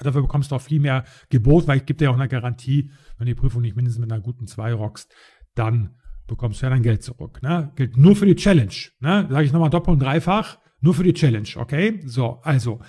Dafür 0.00 0.22
bekommst 0.22 0.52
du 0.52 0.56
auch 0.56 0.60
viel 0.60 0.80
mehr 0.80 1.04
Gebot, 1.30 1.66
weil 1.66 1.78
ich 1.78 1.86
gebe 1.86 1.96
dir 1.96 2.10
auch 2.10 2.14
eine 2.14 2.28
Garantie, 2.28 2.90
wenn 3.18 3.26
die 3.26 3.34
Prüfung 3.34 3.62
nicht 3.62 3.74
mindestens 3.74 4.00
mit 4.00 4.12
einer 4.12 4.20
guten 4.20 4.46
2 4.46 4.74
rockst, 4.74 5.12
dann 5.54 5.96
bekommst 6.26 6.60
du 6.60 6.66
ja 6.66 6.70
dein 6.70 6.82
Geld 6.82 7.02
zurück. 7.02 7.42
Ne? 7.42 7.72
Gilt 7.76 7.96
nur 7.96 8.16
für 8.16 8.26
die 8.26 8.36
Challenge. 8.36 8.74
Ne? 9.00 9.26
Sage 9.30 9.44
ich 9.44 9.52
nochmal 9.52 9.70
doppelt 9.70 9.94
und 9.94 10.02
dreifach. 10.02 10.58
Nur 10.80 10.94
für 10.94 11.04
die 11.04 11.14
Challenge, 11.14 11.48
okay? 11.56 12.00
So, 12.04 12.40
also. 12.42 12.80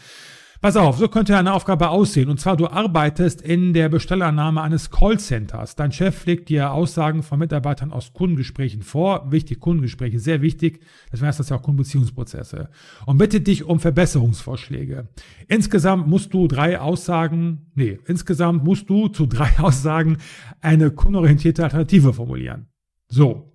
Pass 0.60 0.76
auf, 0.76 0.98
so 0.98 1.08
könnte 1.08 1.38
eine 1.38 1.54
Aufgabe 1.54 1.90
aussehen. 1.90 2.30
Und 2.30 2.40
zwar, 2.40 2.58
du 2.58 2.68
arbeitest 2.68 3.42
in 3.42 3.74
der 3.74 3.90
Bestellannahme 3.90 4.64
eines 4.64 4.90
Callcenters. 4.90 5.76
Dein 5.76 5.92
Chef 5.92 6.26
legt 6.26 6.50
dir 6.50 6.72
Aussagen 6.72 7.22
von 7.22 7.38
Mitarbeitern 7.38 7.92
aus 7.94 8.12
Kundengesprächen 8.12 8.82
vor. 8.82 9.32
Wichtig, 9.32 9.60
Kundengespräche, 9.60 10.20
sehr 10.20 10.42
wichtig. 10.42 10.82
Deswegen 11.12 11.28
heißt 11.28 11.40
das 11.40 11.50
ja 11.50 11.58
auch 11.58 11.62
Kundenbeziehungsprozesse. 11.62 12.70
Und 13.06 13.20
bittet 13.20 13.46
dich 13.46 13.66
um 13.66 13.80
Verbesserungsvorschläge. 13.80 15.10
Insgesamt 15.48 16.08
musst 16.08 16.34
du 16.34 16.48
drei 16.48 16.80
Aussagen, 16.80 17.68
nee, 17.76 18.00
insgesamt 18.06 18.64
musst 18.64 18.90
du 18.90 19.10
zu 19.10 19.28
drei 19.28 19.52
Aussagen 19.60 20.18
eine 20.60 20.90
kundenorientierte 20.90 21.64
Alternative 21.64 22.14
formulieren. 22.14 22.68
So. 23.10 23.54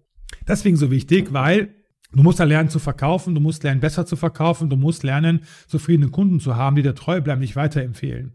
Deswegen 0.48 0.76
so 0.76 0.90
wichtig, 0.90 1.32
weil 1.32 1.74
du 2.12 2.22
musst 2.22 2.38
ja 2.38 2.44
lernen 2.44 2.68
zu 2.68 2.78
verkaufen, 2.78 3.34
du 3.34 3.40
musst 3.40 3.62
lernen 3.62 3.80
besser 3.80 4.06
zu 4.06 4.16
verkaufen, 4.16 4.70
du 4.70 4.76
musst 4.76 5.02
lernen 5.02 5.40
zufriedene 5.66 6.10
Kunden 6.10 6.40
zu 6.40 6.56
haben, 6.56 6.76
die 6.76 6.82
dir 6.82 6.94
treu 6.94 7.20
bleiben, 7.20 7.40
dich 7.40 7.56
weiterempfehlen. 7.56 8.32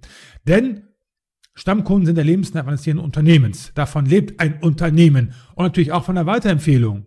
Denn 0.47 0.83
Stammkunden 1.55 2.05
sind 2.05 2.15
der 2.15 2.23
Lebensnerv 2.23 2.67
eines 2.67 2.85
jeden 2.85 2.99
Unternehmens. 2.99 3.71
Davon 3.73 4.05
lebt 4.05 4.39
ein 4.39 4.61
Unternehmen 4.61 5.33
und 5.55 5.63
natürlich 5.63 5.91
auch 5.91 6.03
von 6.03 6.15
der 6.15 6.27
Weiterempfehlung. 6.27 7.05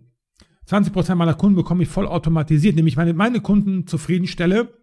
20% 0.67 1.15
meiner 1.15 1.33
Kunden 1.33 1.55
bekomme 1.55 1.83
ich 1.83 1.89
voll 1.89 2.05
automatisiert, 2.05 2.75
nämlich 2.75 2.97
meine, 2.97 3.13
meine 3.13 3.39
Kunden 3.39 3.87
zufriedenstelle, 3.87 4.73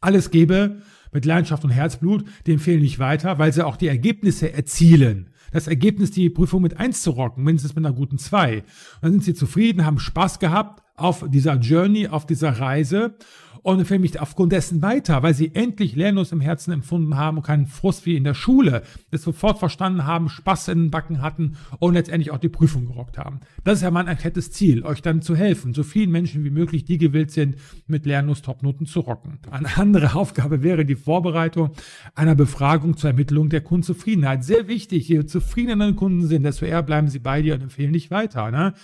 alles 0.00 0.30
gebe 0.30 0.82
mit 1.12 1.24
Leidenschaft 1.24 1.64
und 1.64 1.70
Herzblut, 1.70 2.24
die 2.46 2.52
empfehlen 2.52 2.80
nicht 2.80 2.98
weiter, 2.98 3.38
weil 3.38 3.52
sie 3.52 3.64
auch 3.64 3.76
die 3.76 3.88
Ergebnisse 3.88 4.52
erzielen 4.52 5.30
das 5.52 5.66
Ergebnis, 5.66 6.10
die 6.10 6.30
Prüfung 6.30 6.62
mit 6.62 6.78
eins 6.78 7.02
zu 7.02 7.10
rocken, 7.10 7.44
mindestens 7.44 7.74
mit 7.74 7.84
einer 7.84 7.94
guten 7.94 8.18
zwei. 8.18 8.58
Und 8.58 8.64
dann 9.02 9.12
sind 9.12 9.24
sie 9.24 9.34
zufrieden, 9.34 9.84
haben 9.84 9.98
Spaß 9.98 10.38
gehabt 10.38 10.82
auf 10.96 11.24
dieser 11.28 11.54
Journey, 11.54 12.08
auf 12.08 12.26
dieser 12.26 12.50
Reise 12.60 13.14
und 13.62 13.78
empfehlen 13.78 14.00
mich 14.00 14.18
aufgrund 14.20 14.52
dessen 14.52 14.82
weiter, 14.82 15.22
weil 15.22 15.34
sie 15.34 15.54
endlich 15.54 15.94
Lernlust 15.94 16.32
im 16.32 16.40
Herzen 16.40 16.72
empfunden 16.72 17.16
haben 17.16 17.38
und 17.38 17.42
keinen 17.42 17.66
Frust 17.66 18.06
wie 18.06 18.16
in 18.16 18.24
der 18.24 18.34
Schule, 18.34 18.82
das 19.10 19.22
sofort 19.22 19.58
verstanden 19.58 20.06
haben, 20.06 20.28
Spaß 20.28 20.68
in 20.68 20.78
den 20.78 20.90
Backen 20.90 21.20
hatten 21.20 21.56
und 21.78 21.94
letztendlich 21.94 22.30
auch 22.30 22.38
die 22.38 22.48
Prüfung 22.48 22.86
gerockt 22.86 23.18
haben. 23.18 23.40
Das 23.64 23.76
ist 23.76 23.82
ja 23.82 23.90
mein 23.90 24.06
erklärtes 24.06 24.50
Ziel, 24.50 24.82
euch 24.84 25.02
dann 25.02 25.22
zu 25.22 25.36
helfen, 25.36 25.74
so 25.74 25.82
vielen 25.82 26.10
Menschen 26.10 26.44
wie 26.44 26.50
möglich, 26.50 26.84
die 26.84 26.98
gewillt 26.98 27.30
sind, 27.30 27.56
mit 27.86 28.06
Lernlust 28.06 28.44
Topnoten 28.44 28.86
zu 28.86 29.00
rocken. 29.00 29.38
Eine 29.50 29.76
andere 29.76 30.14
Aufgabe 30.14 30.62
wäre 30.62 30.84
die 30.84 30.96
Vorbereitung 30.96 31.72
einer 32.14 32.34
Befragung 32.34 32.96
zur 32.96 33.10
Ermittlung 33.10 33.48
der 33.50 33.60
Kundenzufriedenheit. 33.60 34.44
Sehr 34.44 34.68
wichtig, 34.68 35.08
je 35.08 35.18
zufriedener 35.40 35.92
Kunden 35.92 36.26
sind, 36.26 36.42
desto 36.42 36.64
eher 36.64 36.82
bleiben 36.82 37.08
sie 37.08 37.18
bei 37.18 37.42
dir 37.42 37.54
und 37.54 37.62
empfehlen 37.62 37.90
nicht 37.90 38.10
weiter. 38.10 38.50
Ne? 38.50 38.74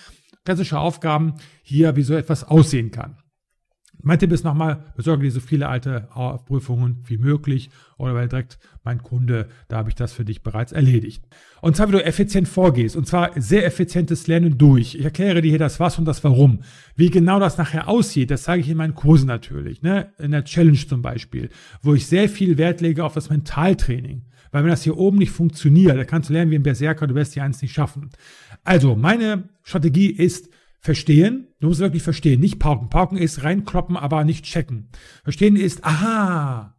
Klassische 0.45 0.79
Aufgaben 0.79 1.35
hier, 1.63 1.97
wie 1.97 2.03
so 2.03 2.15
etwas 2.15 2.45
aussehen 2.45 2.91
kann. 2.91 3.17
Mein 4.03 4.19
Tipp 4.19 4.31
ist 4.31 4.45
nochmal, 4.45 4.85
besorge 4.95 5.25
dir 5.25 5.33
so 5.33 5.41
viele 5.41 5.69
alte 5.69 6.09
Prüfungen 6.47 7.03
wie 7.07 7.19
möglich 7.19 7.71
oder 7.99 8.15
weil 8.15 8.29
direkt 8.29 8.59
mein 8.85 9.03
Kunde, 9.03 9.49
da 9.69 9.79
habe 9.79 9.89
ich 9.89 9.95
das 9.95 10.13
für 10.13 10.25
dich 10.25 10.43
bereits 10.43 10.73
erledigt. 10.73 11.25
Und 11.61 11.77
zwar, 11.77 11.89
wie 11.89 11.93
du 11.93 12.05
effizient 12.05 12.47
vorgehst 12.47 12.95
und 12.95 13.07
zwar 13.07 13.31
sehr 13.35 13.65
effizientes 13.67 14.27
Lernen 14.27 14.59
durch. 14.59 14.95
Ich 14.95 15.05
erkläre 15.05 15.43
dir 15.43 15.49
hier 15.49 15.59
das 15.59 15.81
Was 15.81 15.99
und 15.99 16.05
das 16.05 16.23
Warum. 16.23 16.61
Wie 16.95 17.11
genau 17.11 17.41
das 17.41 17.59
nachher 17.59 17.89
aussieht, 17.89 18.31
das 18.31 18.45
zeige 18.45 18.63
ich 18.63 18.69
in 18.69 18.77
meinen 18.77 18.95
Kursen 18.95 19.27
natürlich, 19.27 19.83
ne? 19.83 20.13
in 20.19 20.31
der 20.31 20.45
Challenge 20.45 20.79
zum 20.79 21.03
Beispiel, 21.03 21.49
wo 21.83 21.95
ich 21.95 22.07
sehr 22.07 22.29
viel 22.29 22.59
Wert 22.59 22.81
lege 22.81 23.03
auf 23.03 23.15
das 23.15 23.31
Mentaltraining. 23.31 24.23
Weil 24.53 24.63
wenn 24.63 24.71
das 24.71 24.83
hier 24.83 24.97
oben 24.97 25.19
nicht 25.19 25.31
funktioniert, 25.31 25.97
da 25.97 26.05
kannst 26.05 26.29
du 26.29 26.33
lernen 26.33 26.51
wie 26.51 26.57
ein 26.57 26.63
Berserker, 26.63 27.07
du 27.07 27.15
wirst 27.15 27.35
die 27.35 27.41
eins 27.41 27.63
nicht 27.63 27.73
schaffen. 27.73 28.11
Also, 28.65 28.97
meine 28.97 29.49
Strategie 29.63 30.11
ist, 30.11 30.49
Verstehen, 30.87 31.49
du 31.59 31.67
musst 31.67 31.81
wirklich 31.81 32.05
verstehen, 32.05 32.39
nicht 32.39 32.61
pauken. 32.61 32.91
Pauken 32.91 33.19
ist 33.19 33.43
reinkloppen, 33.43 33.97
aber 33.97 34.23
nicht 34.23 34.45
checken. 34.45 34.89
Verstehen 35.25 35.57
ist, 35.57 35.85
aha, 35.85 36.77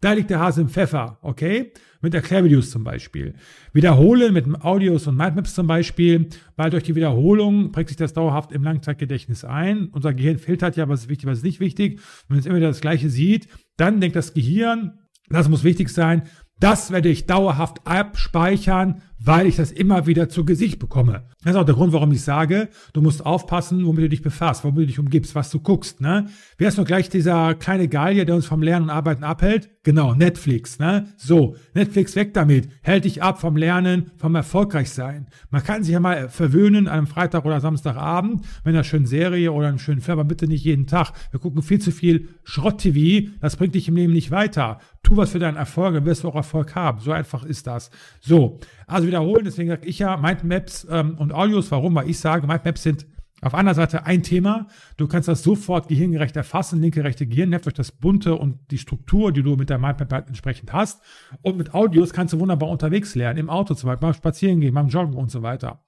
da 0.00 0.12
liegt 0.12 0.30
der 0.30 0.40
Hase 0.40 0.60
im 0.60 0.68
Pfeffer, 0.68 1.18
okay? 1.22 1.72
Mit 2.00 2.12
Erklärvideos 2.12 2.70
zum 2.70 2.82
Beispiel. 2.82 3.34
Wiederholen 3.72 4.32
mit 4.32 4.46
Audios 4.62 5.06
und 5.06 5.16
Mindmaps 5.16 5.54
zum 5.54 5.68
Beispiel, 5.68 6.28
weil 6.56 6.70
durch 6.70 6.82
die 6.82 6.96
Wiederholung 6.96 7.70
prägt 7.70 7.88
sich 7.88 7.96
das 7.96 8.12
dauerhaft 8.12 8.50
im 8.50 8.64
Langzeitgedächtnis 8.64 9.44
ein. 9.44 9.88
Unser 9.92 10.12
Gehirn 10.12 10.38
filtert 10.38 10.76
ja, 10.76 10.88
was 10.88 11.02
ist 11.02 11.08
wichtig, 11.08 11.28
was 11.28 11.38
ist 11.38 11.44
nicht 11.44 11.60
wichtig. 11.60 12.00
Wenn 12.28 12.38
es 12.38 12.46
immer 12.46 12.56
wieder 12.56 12.68
das 12.68 12.80
Gleiche 12.80 13.10
sieht, 13.10 13.48
dann 13.76 14.00
denkt 14.00 14.16
das 14.16 14.34
Gehirn, 14.34 14.98
das 15.32 15.48
muss 15.48 15.64
wichtig 15.64 15.88
sein, 15.88 16.22
das 16.58 16.90
werde 16.90 17.08
ich 17.08 17.26
dauerhaft 17.26 17.86
abspeichern, 17.86 19.02
weil 19.24 19.46
ich 19.46 19.56
das 19.56 19.70
immer 19.70 20.06
wieder 20.06 20.28
zu 20.28 20.44
Gesicht 20.44 20.78
bekomme. 20.78 21.24
Das 21.42 21.54
ist 21.54 21.56
auch 21.56 21.64
der 21.64 21.74
Grund, 21.74 21.92
warum 21.92 22.12
ich 22.12 22.22
sage, 22.22 22.68
du 22.92 23.02
musst 23.02 23.24
aufpassen, 23.24 23.86
womit 23.86 24.04
du 24.04 24.08
dich 24.08 24.22
befasst, 24.22 24.64
womit 24.64 24.78
du 24.78 24.86
dich 24.86 24.98
umgibst, 24.98 25.34
was 25.34 25.50
du 25.50 25.60
guckst. 25.60 26.00
Ne? 26.00 26.26
Wer 26.58 26.68
ist 26.68 26.76
nur 26.76 26.86
gleich 26.86 27.08
dieser 27.08 27.54
kleine 27.54 27.88
Gallier, 27.88 28.24
der 28.24 28.34
uns 28.34 28.46
vom 28.46 28.62
Lernen 28.62 28.86
und 28.86 28.90
Arbeiten 28.90 29.24
abhält? 29.24 29.70
Genau, 29.84 30.14
Netflix. 30.14 30.78
Ne? 30.78 31.08
So, 31.16 31.56
Netflix 31.74 32.16
weg 32.16 32.34
damit. 32.34 32.68
Hält 32.82 33.04
dich 33.04 33.22
ab 33.22 33.40
vom 33.40 33.56
Lernen, 33.56 34.10
vom 34.16 34.34
Erfolgreichsein. 34.34 35.26
Man 35.50 35.62
kann 35.62 35.82
sich 35.82 35.92
ja 35.92 36.00
mal 36.00 36.28
verwöhnen 36.28 36.88
an 36.88 36.98
einem 36.98 37.06
Freitag 37.06 37.44
oder 37.44 37.60
Samstagabend 37.60 38.42
mit 38.64 38.74
einer 38.74 38.84
schönen 38.84 39.06
Serie 39.06 39.52
oder 39.52 39.68
einem 39.68 39.78
schönen 39.78 40.00
Film, 40.00 40.18
aber 40.18 40.28
bitte 40.28 40.46
nicht 40.46 40.64
jeden 40.64 40.86
Tag. 40.86 41.12
Wir 41.30 41.40
gucken 41.40 41.62
viel 41.62 41.80
zu 41.80 41.92
viel 41.92 42.28
Schrott-TV, 42.44 43.30
das 43.40 43.56
bringt 43.56 43.74
dich 43.74 43.88
im 43.88 43.96
Leben 43.96 44.12
nicht 44.12 44.30
weiter. 44.30 44.78
Tu 45.02 45.12
tu 45.12 45.18
was 45.18 45.30
für 45.30 45.38
deinen 45.38 45.56
Erfolg, 45.56 45.94
dann 45.94 46.06
wirst 46.06 46.24
du 46.24 46.28
auch 46.28 46.34
Erfolg 46.34 46.74
haben. 46.74 47.00
So 47.00 47.12
einfach 47.12 47.44
ist 47.44 47.66
das. 47.66 47.90
So, 48.20 48.58
also 48.92 49.06
wiederholen, 49.06 49.44
deswegen 49.44 49.70
sage 49.70 49.86
ich 49.86 49.98
ja 49.98 50.16
Mindmaps 50.16 50.86
ähm, 50.90 51.16
und 51.18 51.32
Audios. 51.32 51.70
Warum? 51.70 51.94
Weil 51.94 52.08
ich 52.08 52.18
sage, 52.18 52.46
Mindmaps 52.46 52.82
sind 52.82 53.06
auf 53.42 53.54
einer 53.54 53.74
Seite 53.74 54.06
ein 54.06 54.22
Thema, 54.22 54.68
du 54.96 55.08
kannst 55.08 55.26
das 55.26 55.42
sofort 55.42 55.88
gehirngerecht 55.88 56.36
erfassen, 56.36 56.80
linke, 56.80 57.02
rechte 57.02 57.26
Gehirn, 57.26 57.50
durch 57.50 57.74
das 57.74 57.90
Bunte 57.90 58.36
und 58.36 58.58
die 58.70 58.78
Struktur, 58.78 59.32
die 59.32 59.42
du 59.42 59.56
mit 59.56 59.68
der 59.68 59.78
Mindmap 59.78 60.12
halt 60.12 60.28
entsprechend 60.28 60.72
hast. 60.72 61.02
Und 61.42 61.58
mit 61.58 61.74
Audios 61.74 62.12
kannst 62.12 62.32
du 62.32 62.38
wunderbar 62.38 62.68
unterwegs 62.68 63.16
lernen, 63.16 63.40
im 63.40 63.50
Auto 63.50 63.74
zum 63.74 63.88
Beispiel, 63.88 64.06
beim 64.06 64.14
Spazieren 64.14 64.60
gehen, 64.60 64.74
beim 64.74 64.88
Joggen 64.88 65.14
und 65.14 65.30
so 65.30 65.42
weiter. 65.42 65.82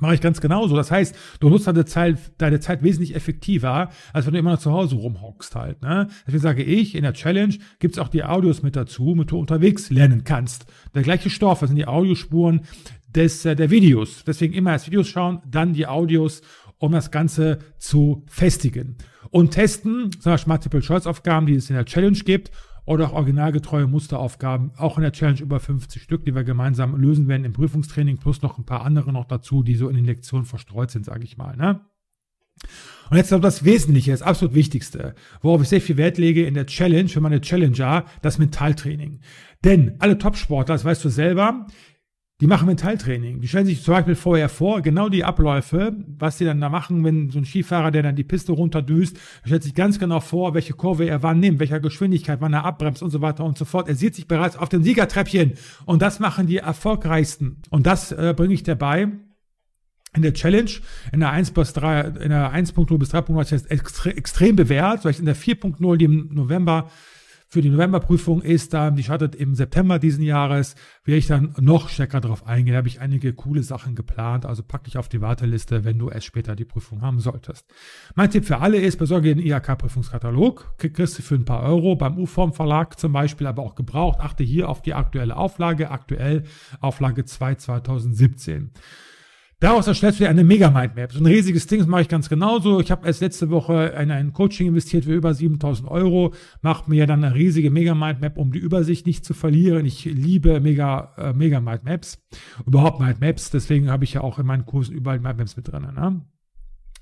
Mache 0.00 0.14
ich 0.14 0.20
ganz 0.20 0.40
genauso. 0.40 0.76
Das 0.76 0.90
heißt, 0.90 1.14
du 1.40 1.48
nutzt 1.48 1.66
deine 1.66 1.84
Zeit, 1.84 2.18
deine 2.38 2.60
Zeit 2.60 2.82
wesentlich 2.82 3.14
effektiver, 3.14 3.90
als 4.12 4.26
wenn 4.26 4.32
du 4.32 4.38
immer 4.38 4.52
noch 4.52 4.58
zu 4.58 4.72
Hause 4.72 4.96
rumhockst 4.96 5.54
halt. 5.54 5.82
Ne? 5.82 6.08
Deswegen 6.26 6.42
sage 6.42 6.62
ich, 6.62 6.94
in 6.94 7.02
der 7.02 7.12
Challenge 7.12 7.54
gibt's 7.78 7.98
auch 7.98 8.08
die 8.08 8.24
Audios 8.24 8.62
mit 8.62 8.76
dazu, 8.76 9.14
mit 9.16 9.30
du 9.30 9.38
unterwegs 9.38 9.90
lernen 9.90 10.24
kannst. 10.24 10.66
Der 10.94 11.02
gleiche 11.02 11.30
Stoff, 11.30 11.60
das 11.60 11.70
sind 11.70 11.76
die 11.76 11.86
Audiospuren 11.86 12.62
des, 13.14 13.44
äh, 13.44 13.54
der 13.54 13.70
Videos. 13.70 14.24
Deswegen 14.26 14.54
immer 14.54 14.72
erst 14.72 14.86
Videos 14.86 15.08
schauen, 15.08 15.40
dann 15.46 15.72
die 15.72 15.86
Audios 15.86 16.42
um 16.80 16.92
das 16.92 17.10
Ganze 17.10 17.58
zu 17.78 18.24
festigen. 18.26 18.96
Und 19.30 19.52
testen, 19.52 20.10
zum 20.12 20.32
Beispiel 20.32 20.50
Multiple-Choice-Aufgaben, 20.50 21.46
die 21.46 21.54
es 21.54 21.70
in 21.70 21.76
der 21.76 21.84
Challenge 21.84 22.18
gibt, 22.18 22.50
oder 22.90 23.06
auch 23.06 23.12
originalgetreue 23.12 23.86
Musteraufgaben, 23.86 24.72
auch 24.76 24.98
in 24.98 25.02
der 25.02 25.12
Challenge 25.12 25.40
über 25.40 25.60
50 25.60 26.02
Stück, 26.02 26.24
die 26.24 26.34
wir 26.34 26.42
gemeinsam 26.42 26.96
lösen 27.00 27.28
werden 27.28 27.44
im 27.44 27.52
Prüfungstraining, 27.52 28.18
plus 28.18 28.42
noch 28.42 28.58
ein 28.58 28.66
paar 28.66 28.84
andere 28.84 29.12
noch 29.12 29.26
dazu, 29.26 29.62
die 29.62 29.76
so 29.76 29.88
in 29.88 29.94
den 29.94 30.04
Lektionen 30.04 30.44
verstreut 30.44 30.90
sind, 30.90 31.04
sage 31.04 31.22
ich 31.22 31.36
mal. 31.36 31.56
Ne? 31.56 31.80
Und 33.08 33.16
jetzt 33.16 33.30
noch 33.30 33.40
das 33.40 33.64
Wesentliche, 33.64 34.10
das 34.10 34.22
absolut 34.22 34.56
Wichtigste, 34.56 35.14
worauf 35.40 35.62
ich 35.62 35.68
sehr 35.68 35.80
viel 35.80 35.98
Wert 35.98 36.18
lege 36.18 36.44
in 36.44 36.54
der 36.54 36.66
Challenge, 36.66 37.08
für 37.08 37.20
meine 37.20 37.40
Challenger, 37.40 38.06
das 38.22 38.38
Mentaltraining. 38.38 39.20
Denn 39.64 39.94
alle 40.00 40.18
Topsportler, 40.18 40.74
das 40.74 40.84
weißt 40.84 41.04
du 41.04 41.10
selber, 41.10 41.68
die 42.40 42.46
machen 42.46 42.66
Mentaltraining. 42.66 43.40
Die 43.40 43.48
stellen 43.48 43.66
sich 43.66 43.82
zum 43.82 43.94
Beispiel 43.94 44.14
vorher 44.14 44.48
vor, 44.48 44.80
genau 44.80 45.08
die 45.08 45.24
Abläufe, 45.24 45.94
was 46.18 46.38
die 46.38 46.44
dann 46.44 46.60
da 46.60 46.70
machen, 46.70 47.04
wenn 47.04 47.30
so 47.30 47.38
ein 47.38 47.44
Skifahrer, 47.44 47.90
der 47.90 48.02
dann 48.02 48.16
die 48.16 48.24
Piste 48.24 48.52
runterdüst, 48.52 49.18
stellt 49.44 49.62
sich 49.62 49.74
ganz 49.74 49.98
genau 49.98 50.20
vor, 50.20 50.54
welche 50.54 50.72
Kurve 50.72 51.04
er 51.04 51.22
wann 51.22 51.40
nimmt, 51.40 51.60
welcher 51.60 51.80
Geschwindigkeit, 51.80 52.40
wann 52.40 52.54
er 52.54 52.64
abbremst 52.64 53.02
und 53.02 53.10
so 53.10 53.20
weiter 53.20 53.44
und 53.44 53.58
so 53.58 53.66
fort. 53.66 53.88
Er 53.88 53.94
sieht 53.94 54.14
sich 54.14 54.26
bereits 54.26 54.56
auf 54.56 54.70
dem 54.70 54.82
Siegertreppchen. 54.82 55.52
Und 55.84 56.00
das 56.00 56.18
machen 56.18 56.46
die 56.46 56.56
erfolgreichsten. 56.56 57.62
Und 57.68 57.86
das 57.86 58.12
äh, 58.12 58.32
bringe 58.34 58.54
ich 58.54 58.62
dabei 58.62 59.08
in 60.14 60.22
der 60.22 60.34
Challenge, 60.34 60.70
in 61.12 61.20
der 61.20 61.30
1 61.30 61.52
bis 61.52 61.72
3, 61.74 62.00
in 62.00 62.30
der 62.30 62.52
1.0 62.52 62.98
bis 62.98 63.14
3.0 63.14 63.38
hat 63.38 63.46
sich 63.48 63.70
extre 63.70 64.16
extrem 64.16 64.56
bewährt. 64.56 65.02
Vielleicht 65.02 65.20
in 65.20 65.26
der 65.26 65.36
4.0, 65.36 65.96
die 65.96 66.04
im 66.06 66.30
November 66.32 66.90
für 67.52 67.62
die 67.62 67.70
Novemberprüfung 67.70 68.42
ist 68.42 68.74
dann, 68.74 68.94
die 68.94 69.02
startet 69.02 69.34
im 69.34 69.56
September 69.56 69.98
diesen 69.98 70.22
Jahres, 70.22 70.76
werde 71.04 71.18
ich 71.18 71.26
dann 71.26 71.52
noch 71.58 71.88
stärker 71.88 72.20
darauf 72.20 72.46
eingehen. 72.46 72.74
Da 72.74 72.78
habe 72.78 72.86
ich 72.86 73.00
einige 73.00 73.32
coole 73.32 73.64
Sachen 73.64 73.96
geplant, 73.96 74.46
also 74.46 74.62
pack 74.62 74.84
dich 74.84 74.96
auf 74.96 75.08
die 75.08 75.20
Warteliste, 75.20 75.84
wenn 75.84 75.98
du 75.98 76.10
erst 76.10 76.26
später 76.26 76.54
die 76.54 76.64
Prüfung 76.64 77.02
haben 77.02 77.18
solltest. 77.18 77.66
Mein 78.14 78.30
Tipp 78.30 78.44
für 78.44 78.58
alle 78.58 78.78
ist, 78.78 78.98
besorge 78.98 79.34
den 79.34 79.44
IHK-Prüfungskatalog, 79.44 80.76
kriegst 80.78 81.18
du 81.18 81.22
für 81.22 81.34
ein 81.34 81.44
paar 81.44 81.64
Euro 81.64 81.96
beim 81.96 82.18
U-Form 82.18 82.52
Verlag 82.52 83.00
zum 83.00 83.12
Beispiel, 83.12 83.48
aber 83.48 83.64
auch 83.64 83.74
gebraucht. 83.74 84.20
Achte 84.20 84.44
hier 84.44 84.68
auf 84.68 84.80
die 84.80 84.94
aktuelle 84.94 85.36
Auflage, 85.36 85.90
aktuell 85.90 86.44
Auflage 86.80 87.24
2 87.24 87.56
2017. 87.56 88.70
Daraus 89.60 89.86
erstellst 89.86 90.18
du 90.18 90.24
dir 90.24 90.30
eine 90.30 90.42
Mega-Mindmap. 90.42 91.12
So 91.12 91.20
ein 91.20 91.26
riesiges 91.26 91.66
Ding, 91.66 91.80
das 91.80 91.86
mache 91.86 92.00
ich 92.00 92.08
ganz 92.08 92.30
genauso. 92.30 92.80
Ich 92.80 92.90
habe 92.90 93.06
erst 93.06 93.20
letzte 93.20 93.50
Woche 93.50 93.94
in 94.00 94.10
ein 94.10 94.32
Coaching 94.32 94.68
investiert 94.68 95.04
für 95.04 95.12
über 95.12 95.34
7000 95.34 95.86
Euro, 95.90 96.32
macht 96.62 96.88
mir 96.88 97.06
dann 97.06 97.22
eine 97.22 97.34
riesige 97.34 97.70
Mega-Mindmap, 97.70 98.38
um 98.38 98.52
die 98.52 98.58
Übersicht 98.58 99.06
nicht 99.06 99.22
zu 99.22 99.34
verlieren. 99.34 99.84
Ich 99.84 100.06
liebe 100.06 100.60
Mega, 100.60 101.12
äh, 101.18 101.32
Mega-Mindmaps, 101.34 102.22
überhaupt 102.66 103.00
Mindmaps, 103.00 103.50
deswegen 103.50 103.90
habe 103.90 104.04
ich 104.04 104.14
ja 104.14 104.22
auch 104.22 104.38
in 104.38 104.46
meinen 104.46 104.64
Kursen 104.64 104.94
überall 104.94 105.20
Mindmaps 105.20 105.58
mit 105.58 105.70
drin. 105.70 105.82
Ne? 105.82 106.22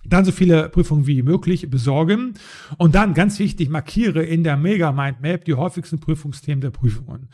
Dann 0.04 0.24
so 0.24 0.32
viele 0.32 0.68
Prüfungen 0.68 1.06
wie 1.06 1.22
möglich 1.22 1.70
besorgen. 1.70 2.34
Und 2.76 2.96
dann, 2.96 3.14
ganz 3.14 3.38
wichtig, 3.38 3.68
markiere 3.68 4.24
in 4.24 4.42
der 4.42 4.56
Mega 4.56 4.90
Mindmap 4.90 5.44
die 5.44 5.54
häufigsten 5.54 6.00
Prüfungsthemen 6.00 6.60
der 6.60 6.70
Prüfungen. 6.70 7.28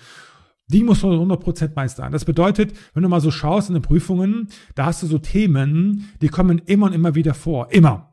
Die 0.69 0.83
muss 0.83 1.03
man 1.03 1.13
100% 1.13 1.73
meistern. 1.75 2.13
Das 2.13 2.25
bedeutet, 2.25 2.73
wenn 2.95 3.03
du 3.03 3.09
mal 3.09 3.21
so 3.21 3.31
schaust 3.31 3.69
in 3.69 3.75
den 3.75 3.83
Prüfungen, 3.83 4.49
da 4.75 4.87
hast 4.87 5.03
du 5.03 5.07
so 5.07 5.19
Themen, 5.19 6.11
die 6.23 6.29
kommen 6.29 6.63
immer 6.67 6.87
und 6.87 6.95
immer 6.95 7.15
wieder 7.15 7.35
vor. 7.35 7.71
Immer. 7.71 8.13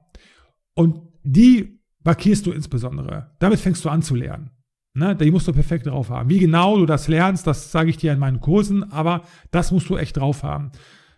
Und 0.73 0.99
die 1.23 1.79
markierst 2.03 2.45
du 2.45 2.51
insbesondere. 2.51 3.31
Damit 3.39 3.59
fängst 3.59 3.85
du 3.85 3.89
an 3.89 4.01
zu 4.01 4.15
lernen. 4.15 4.51
Ne, 4.93 5.15
die 5.15 5.31
musst 5.31 5.47
du 5.47 5.53
perfekt 5.53 5.85
drauf 5.87 6.09
haben. 6.09 6.29
Wie 6.29 6.39
genau 6.39 6.77
du 6.77 6.85
das 6.85 7.07
lernst, 7.07 7.47
das 7.47 7.71
sage 7.71 7.89
ich 7.89 7.95
dir 7.95 8.11
in 8.11 8.19
meinen 8.19 8.41
Kursen, 8.41 8.91
aber 8.91 9.23
das 9.51 9.71
musst 9.71 9.89
du 9.89 9.95
echt 9.95 10.17
drauf 10.17 10.43
haben. 10.43 10.71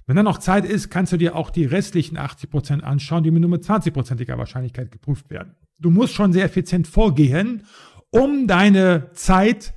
Wenn 0.06 0.16
dann 0.16 0.26
noch 0.26 0.38
Zeit 0.38 0.66
ist, 0.66 0.92
kannst 0.92 1.12
du 1.12 1.18
dir 1.18 1.36
auch 1.36 1.50
die 1.50 1.66
restlichen 1.66 2.18
80% 2.18 2.82
anschauen, 2.82 3.24
die 3.24 3.32
mit 3.32 3.42
nur 3.42 3.50
mit 3.50 3.64
20%iger 3.64 4.38
Wahrscheinlichkeit 4.38 4.92
geprüft 4.92 5.32
werden. 5.32 5.56
Du 5.80 5.90
musst 5.90 6.14
schon 6.14 6.34
sehr 6.34 6.46
effizient 6.46 6.88
vorgehen, 6.88 7.64
um 8.12 8.46
deine 8.48 9.10
Zeit 9.14 9.74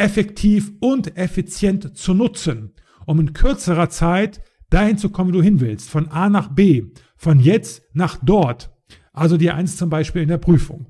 effektiv 0.00 0.72
und 0.80 1.16
effizient 1.16 1.96
zu 1.96 2.14
nutzen, 2.14 2.72
um 3.06 3.20
in 3.20 3.34
kürzerer 3.34 3.90
Zeit 3.90 4.40
dahin 4.70 4.96
zu 4.96 5.10
kommen, 5.10 5.30
wo 5.30 5.34
du 5.34 5.42
hin 5.42 5.60
willst, 5.60 5.90
von 5.90 6.08
A 6.08 6.30
nach 6.30 6.48
B, 6.48 6.84
von 7.16 7.38
jetzt 7.38 7.82
nach 7.92 8.18
dort. 8.22 8.70
Also 9.12 9.36
die 9.36 9.50
Eins 9.50 9.76
zum 9.76 9.90
Beispiel 9.90 10.22
in 10.22 10.28
der 10.28 10.38
Prüfung. 10.38 10.86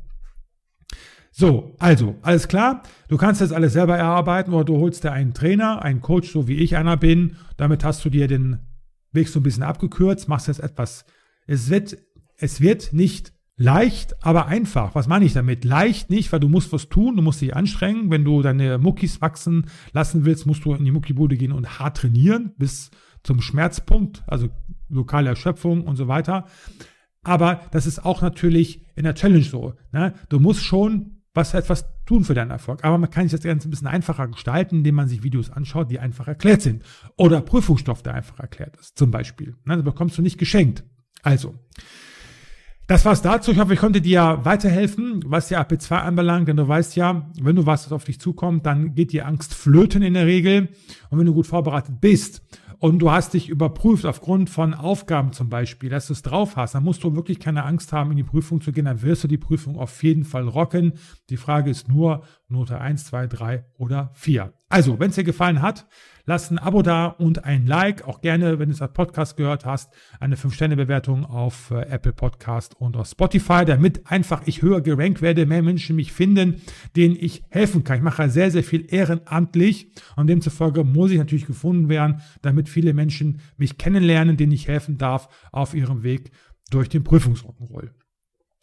So, 1.33 1.75
also, 1.79 2.17
alles 2.23 2.49
klar. 2.49 2.83
Du 3.09 3.17
kannst 3.17 3.41
das 3.41 3.53
alles 3.53 3.73
selber 3.73 3.97
erarbeiten 3.97 4.53
oder 4.53 4.65
du 4.65 4.77
holst 4.79 5.05
dir 5.05 5.13
einen 5.13 5.35
Trainer, 5.35 5.83
einen 5.83 6.01
Coach, 6.01 6.31
so 6.31 6.47
wie 6.47 6.57
ich 6.57 6.77
einer 6.77 6.97
bin. 6.97 7.37
Damit 7.57 7.83
hast 7.83 8.05
du 8.05 8.11
dir 8.11 8.29
den 8.29 8.61
Weg 9.13 9.29
so 9.29 9.41
ein 9.41 9.43
bisschen 9.43 9.63
abgekürzt, 9.63 10.29
machst 10.29 10.49
jetzt 10.49 10.61
etwas. 10.61 11.05
Es 11.47 11.71
wird, 11.71 11.97
es 12.37 12.61
wird 12.61 12.93
nicht 12.93 13.33
Leicht, 13.63 14.25
aber 14.25 14.47
einfach. 14.47 14.95
Was 14.95 15.07
meine 15.07 15.27
ich 15.27 15.35
damit? 15.35 15.67
Leicht 15.67 16.09
nicht, 16.09 16.33
weil 16.33 16.41
du 16.41 16.49
musst 16.49 16.73
was 16.73 16.89
tun, 16.89 17.17
du 17.17 17.23
musst 17.23 17.43
dich 17.43 17.55
anstrengen. 17.55 18.11
Wenn 18.11 18.25
du 18.25 18.41
deine 18.41 18.79
Muckis 18.79 19.21
wachsen 19.21 19.67
lassen 19.93 20.25
willst, 20.25 20.47
musst 20.47 20.65
du 20.65 20.73
in 20.73 20.87
die 20.87 20.91
Muckibude 20.91 21.37
gehen 21.37 21.53
und 21.53 21.79
hart 21.79 21.99
trainieren 21.99 22.55
bis 22.57 22.91
zum 23.23 23.43
Schmerzpunkt, 23.43 24.23
also 24.27 24.49
lokale 24.89 25.29
Erschöpfung 25.29 25.85
und 25.85 25.97
so 25.97 26.09
weiter. 26.09 26.47
Aber 27.23 27.61
das 27.71 27.87
ist 27.87 28.03
auch 28.03 28.23
natürlich 28.23 28.87
in 28.97 29.05
der 29.05 29.15
Challenge 29.15 29.45
so. 29.45 29.75
Ne? 29.93 30.15
Du 30.31 30.41
musst 30.41 30.65
schon 30.65 31.21
was 31.35 31.53
etwas 31.53 31.85
tun 32.07 32.25
für 32.25 32.33
deinen 32.33 32.53
Erfolg. 32.53 32.83
Aber 32.83 32.97
man 32.97 33.11
kann 33.11 33.25
sich 33.25 33.33
das 33.33 33.43
Ganze 33.43 33.69
ein 33.69 33.71
bisschen 33.71 33.89
einfacher 33.89 34.27
gestalten, 34.29 34.77
indem 34.77 34.95
man 34.95 35.07
sich 35.07 35.23
Videos 35.23 35.51
anschaut, 35.51 35.91
die 35.91 35.99
einfach 35.99 36.29
erklärt 36.29 36.63
sind. 36.63 36.83
Oder 37.19 37.43
Prüfungsstoff, 37.43 38.03
der 38.03 38.15
einfach 38.15 38.41
erklärt 38.41 38.79
ist, 38.79 38.97
zum 38.97 39.11
Beispiel. 39.11 39.55
Ne? 39.67 39.77
Das 39.77 39.85
bekommst 39.85 40.17
du 40.17 40.23
nicht 40.23 40.39
geschenkt. 40.39 40.83
Also, 41.23 41.59
das 42.91 43.05
war's 43.05 43.23
dazu. 43.23 43.53
Ich 43.53 43.59
hoffe, 43.61 43.75
ich 43.75 43.79
konnte 43.79 44.01
dir 44.01 44.41
weiterhelfen, 44.43 45.23
was 45.25 45.47
die 45.47 45.57
AP2 45.57 45.93
anbelangt, 45.93 46.49
denn 46.49 46.57
du 46.57 46.67
weißt 46.67 46.97
ja, 46.97 47.31
wenn 47.41 47.55
du 47.55 47.65
was 47.65 47.93
auf 47.93 48.03
dich 48.03 48.19
zukommt, 48.19 48.67
dann 48.67 48.97
geht 48.97 49.13
die 49.13 49.23
Angst 49.23 49.55
flöten 49.55 50.03
in 50.03 50.15
der 50.15 50.27
Regel. 50.27 50.71
Und 51.09 51.21
wenn 51.21 51.27
du 51.27 51.33
gut 51.33 51.47
vorbereitet 51.47 52.01
bist 52.01 52.43
und 52.81 52.99
du 52.99 53.13
hast 53.13 53.35
dich 53.35 53.49
überprüft 53.49 54.07
aufgrund 54.07 54.51
von 54.51 54.75
Aufgaben 54.75 55.33
zum 55.33 55.49
Beispiel, 55.49 55.89
dass 55.89 56.09
du 56.09 56.15
es 56.15 56.23
drauf 56.23 56.57
hast, 56.57 56.75
dann 56.75 56.83
musst 56.83 57.05
du 57.05 57.15
wirklich 57.15 57.39
keine 57.39 57.65
Angst 57.65 57.93
haben, 57.93 58.11
in 58.11 58.17
die 58.17 58.25
Prüfung 58.25 58.61
zu 58.61 58.73
gehen, 58.73 58.87
dann 58.87 59.03
wirst 59.03 59.23
du 59.23 59.29
die 59.29 59.39
Prüfung 59.39 59.79
auf 59.79 60.03
jeden 60.03 60.25
Fall 60.25 60.49
rocken. 60.49 60.95
Die 61.29 61.37
Frage 61.37 61.71
ist 61.71 61.89
nur 61.89 62.25
Note 62.49 62.81
1, 62.81 63.05
2, 63.05 63.29
3 63.29 63.67
oder 63.79 64.11
4. 64.15 64.53
Also, 64.69 64.99
wenn 64.99 65.11
es 65.11 65.17
dir 65.17 65.23
gefallen 65.23 65.63
hat, 65.63 65.87
Lass 66.31 66.49
ein 66.53 66.61
Abo 66.61 66.83
da 66.83 67.07
und 67.07 67.45
ein 67.45 67.67
Like. 67.67 68.07
Auch 68.07 68.21
gerne, 68.21 68.61
wenn 68.61 68.69
du 68.69 68.73
es 68.73 68.81
als 68.81 68.93
Podcast 68.93 69.37
gehört 69.37 69.65
hast, 69.65 69.93
eine 70.21 70.37
5-Sterne-Bewertung 70.37 71.25
auf 71.25 71.73
äh, 71.73 71.81
Apple 71.89 72.13
Podcast 72.13 72.77
und 72.81 72.97
auf 72.97 73.09
Spotify, 73.09 73.65
damit 73.65 74.09
einfach 74.09 74.43
ich 74.45 74.63
höher 74.63 74.81
gerankt 74.81 75.23
werde, 75.23 75.45
mehr 75.45 75.65
Menschen 75.65 75.97
mich 75.97 76.13
finden, 76.13 76.63
denen 76.95 77.17
ich 77.19 77.43
helfen 77.51 77.83
kann. 77.83 77.97
Ich 77.97 78.05
mache 78.05 78.31
sehr, 78.31 78.53
sehr 78.53 78.63
viel 78.63 78.87
ehrenamtlich 78.95 79.91
und 80.15 80.29
demzufolge 80.29 80.85
muss 80.85 81.11
ich 81.11 81.19
natürlich 81.19 81.47
gefunden 81.47 81.89
werden, 81.89 82.21
damit 82.43 82.69
viele 82.69 82.95
Menschen 82.95 83.41
mich 83.57 83.77
kennenlernen, 83.77 84.37
denen 84.37 84.53
ich 84.53 84.69
helfen 84.69 84.99
darf 84.99 85.29
auf 85.51 85.75
ihrem 85.75 86.05
Weg 86.05 86.31
durch 86.71 86.89
den 86.89 87.03
Prüfungsrock'n'Roll. 87.03 87.91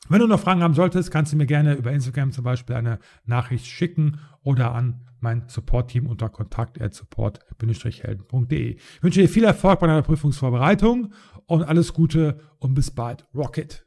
Wenn 0.08 0.19
du 0.21 0.27
noch 0.27 0.39
Fragen 0.39 0.63
haben 0.63 0.73
solltest, 0.73 1.12
kannst 1.12 1.34
du 1.34 1.36
mir 1.36 1.47
gerne 1.47 1.73
über 1.73 1.91
Instagram 1.91 2.32
zum 2.32 2.45
Beispiel 2.45 2.77
eine 2.77 2.99
Nachricht 3.25 3.65
schicken 3.65 4.21
oder 4.41 4.73
an 4.73 5.01
mein 5.19 5.45
Support-Team 5.47 6.08
unter 6.08 6.30
kontakt.support-helden.de. 6.30 8.75
Ich 8.75 9.03
wünsche 9.03 9.21
dir 9.21 9.30
viel 9.30 9.45
Erfolg 9.45 9.80
bei 9.80 9.88
deiner 9.88 10.03
Prüfungsvorbereitung 10.03 11.13
und 11.45 11.63
alles 11.63 11.93
Gute 11.93 12.39
und 12.60 12.73
bis 12.73 12.91
bald. 12.91 13.25
Rocket! 13.34 13.87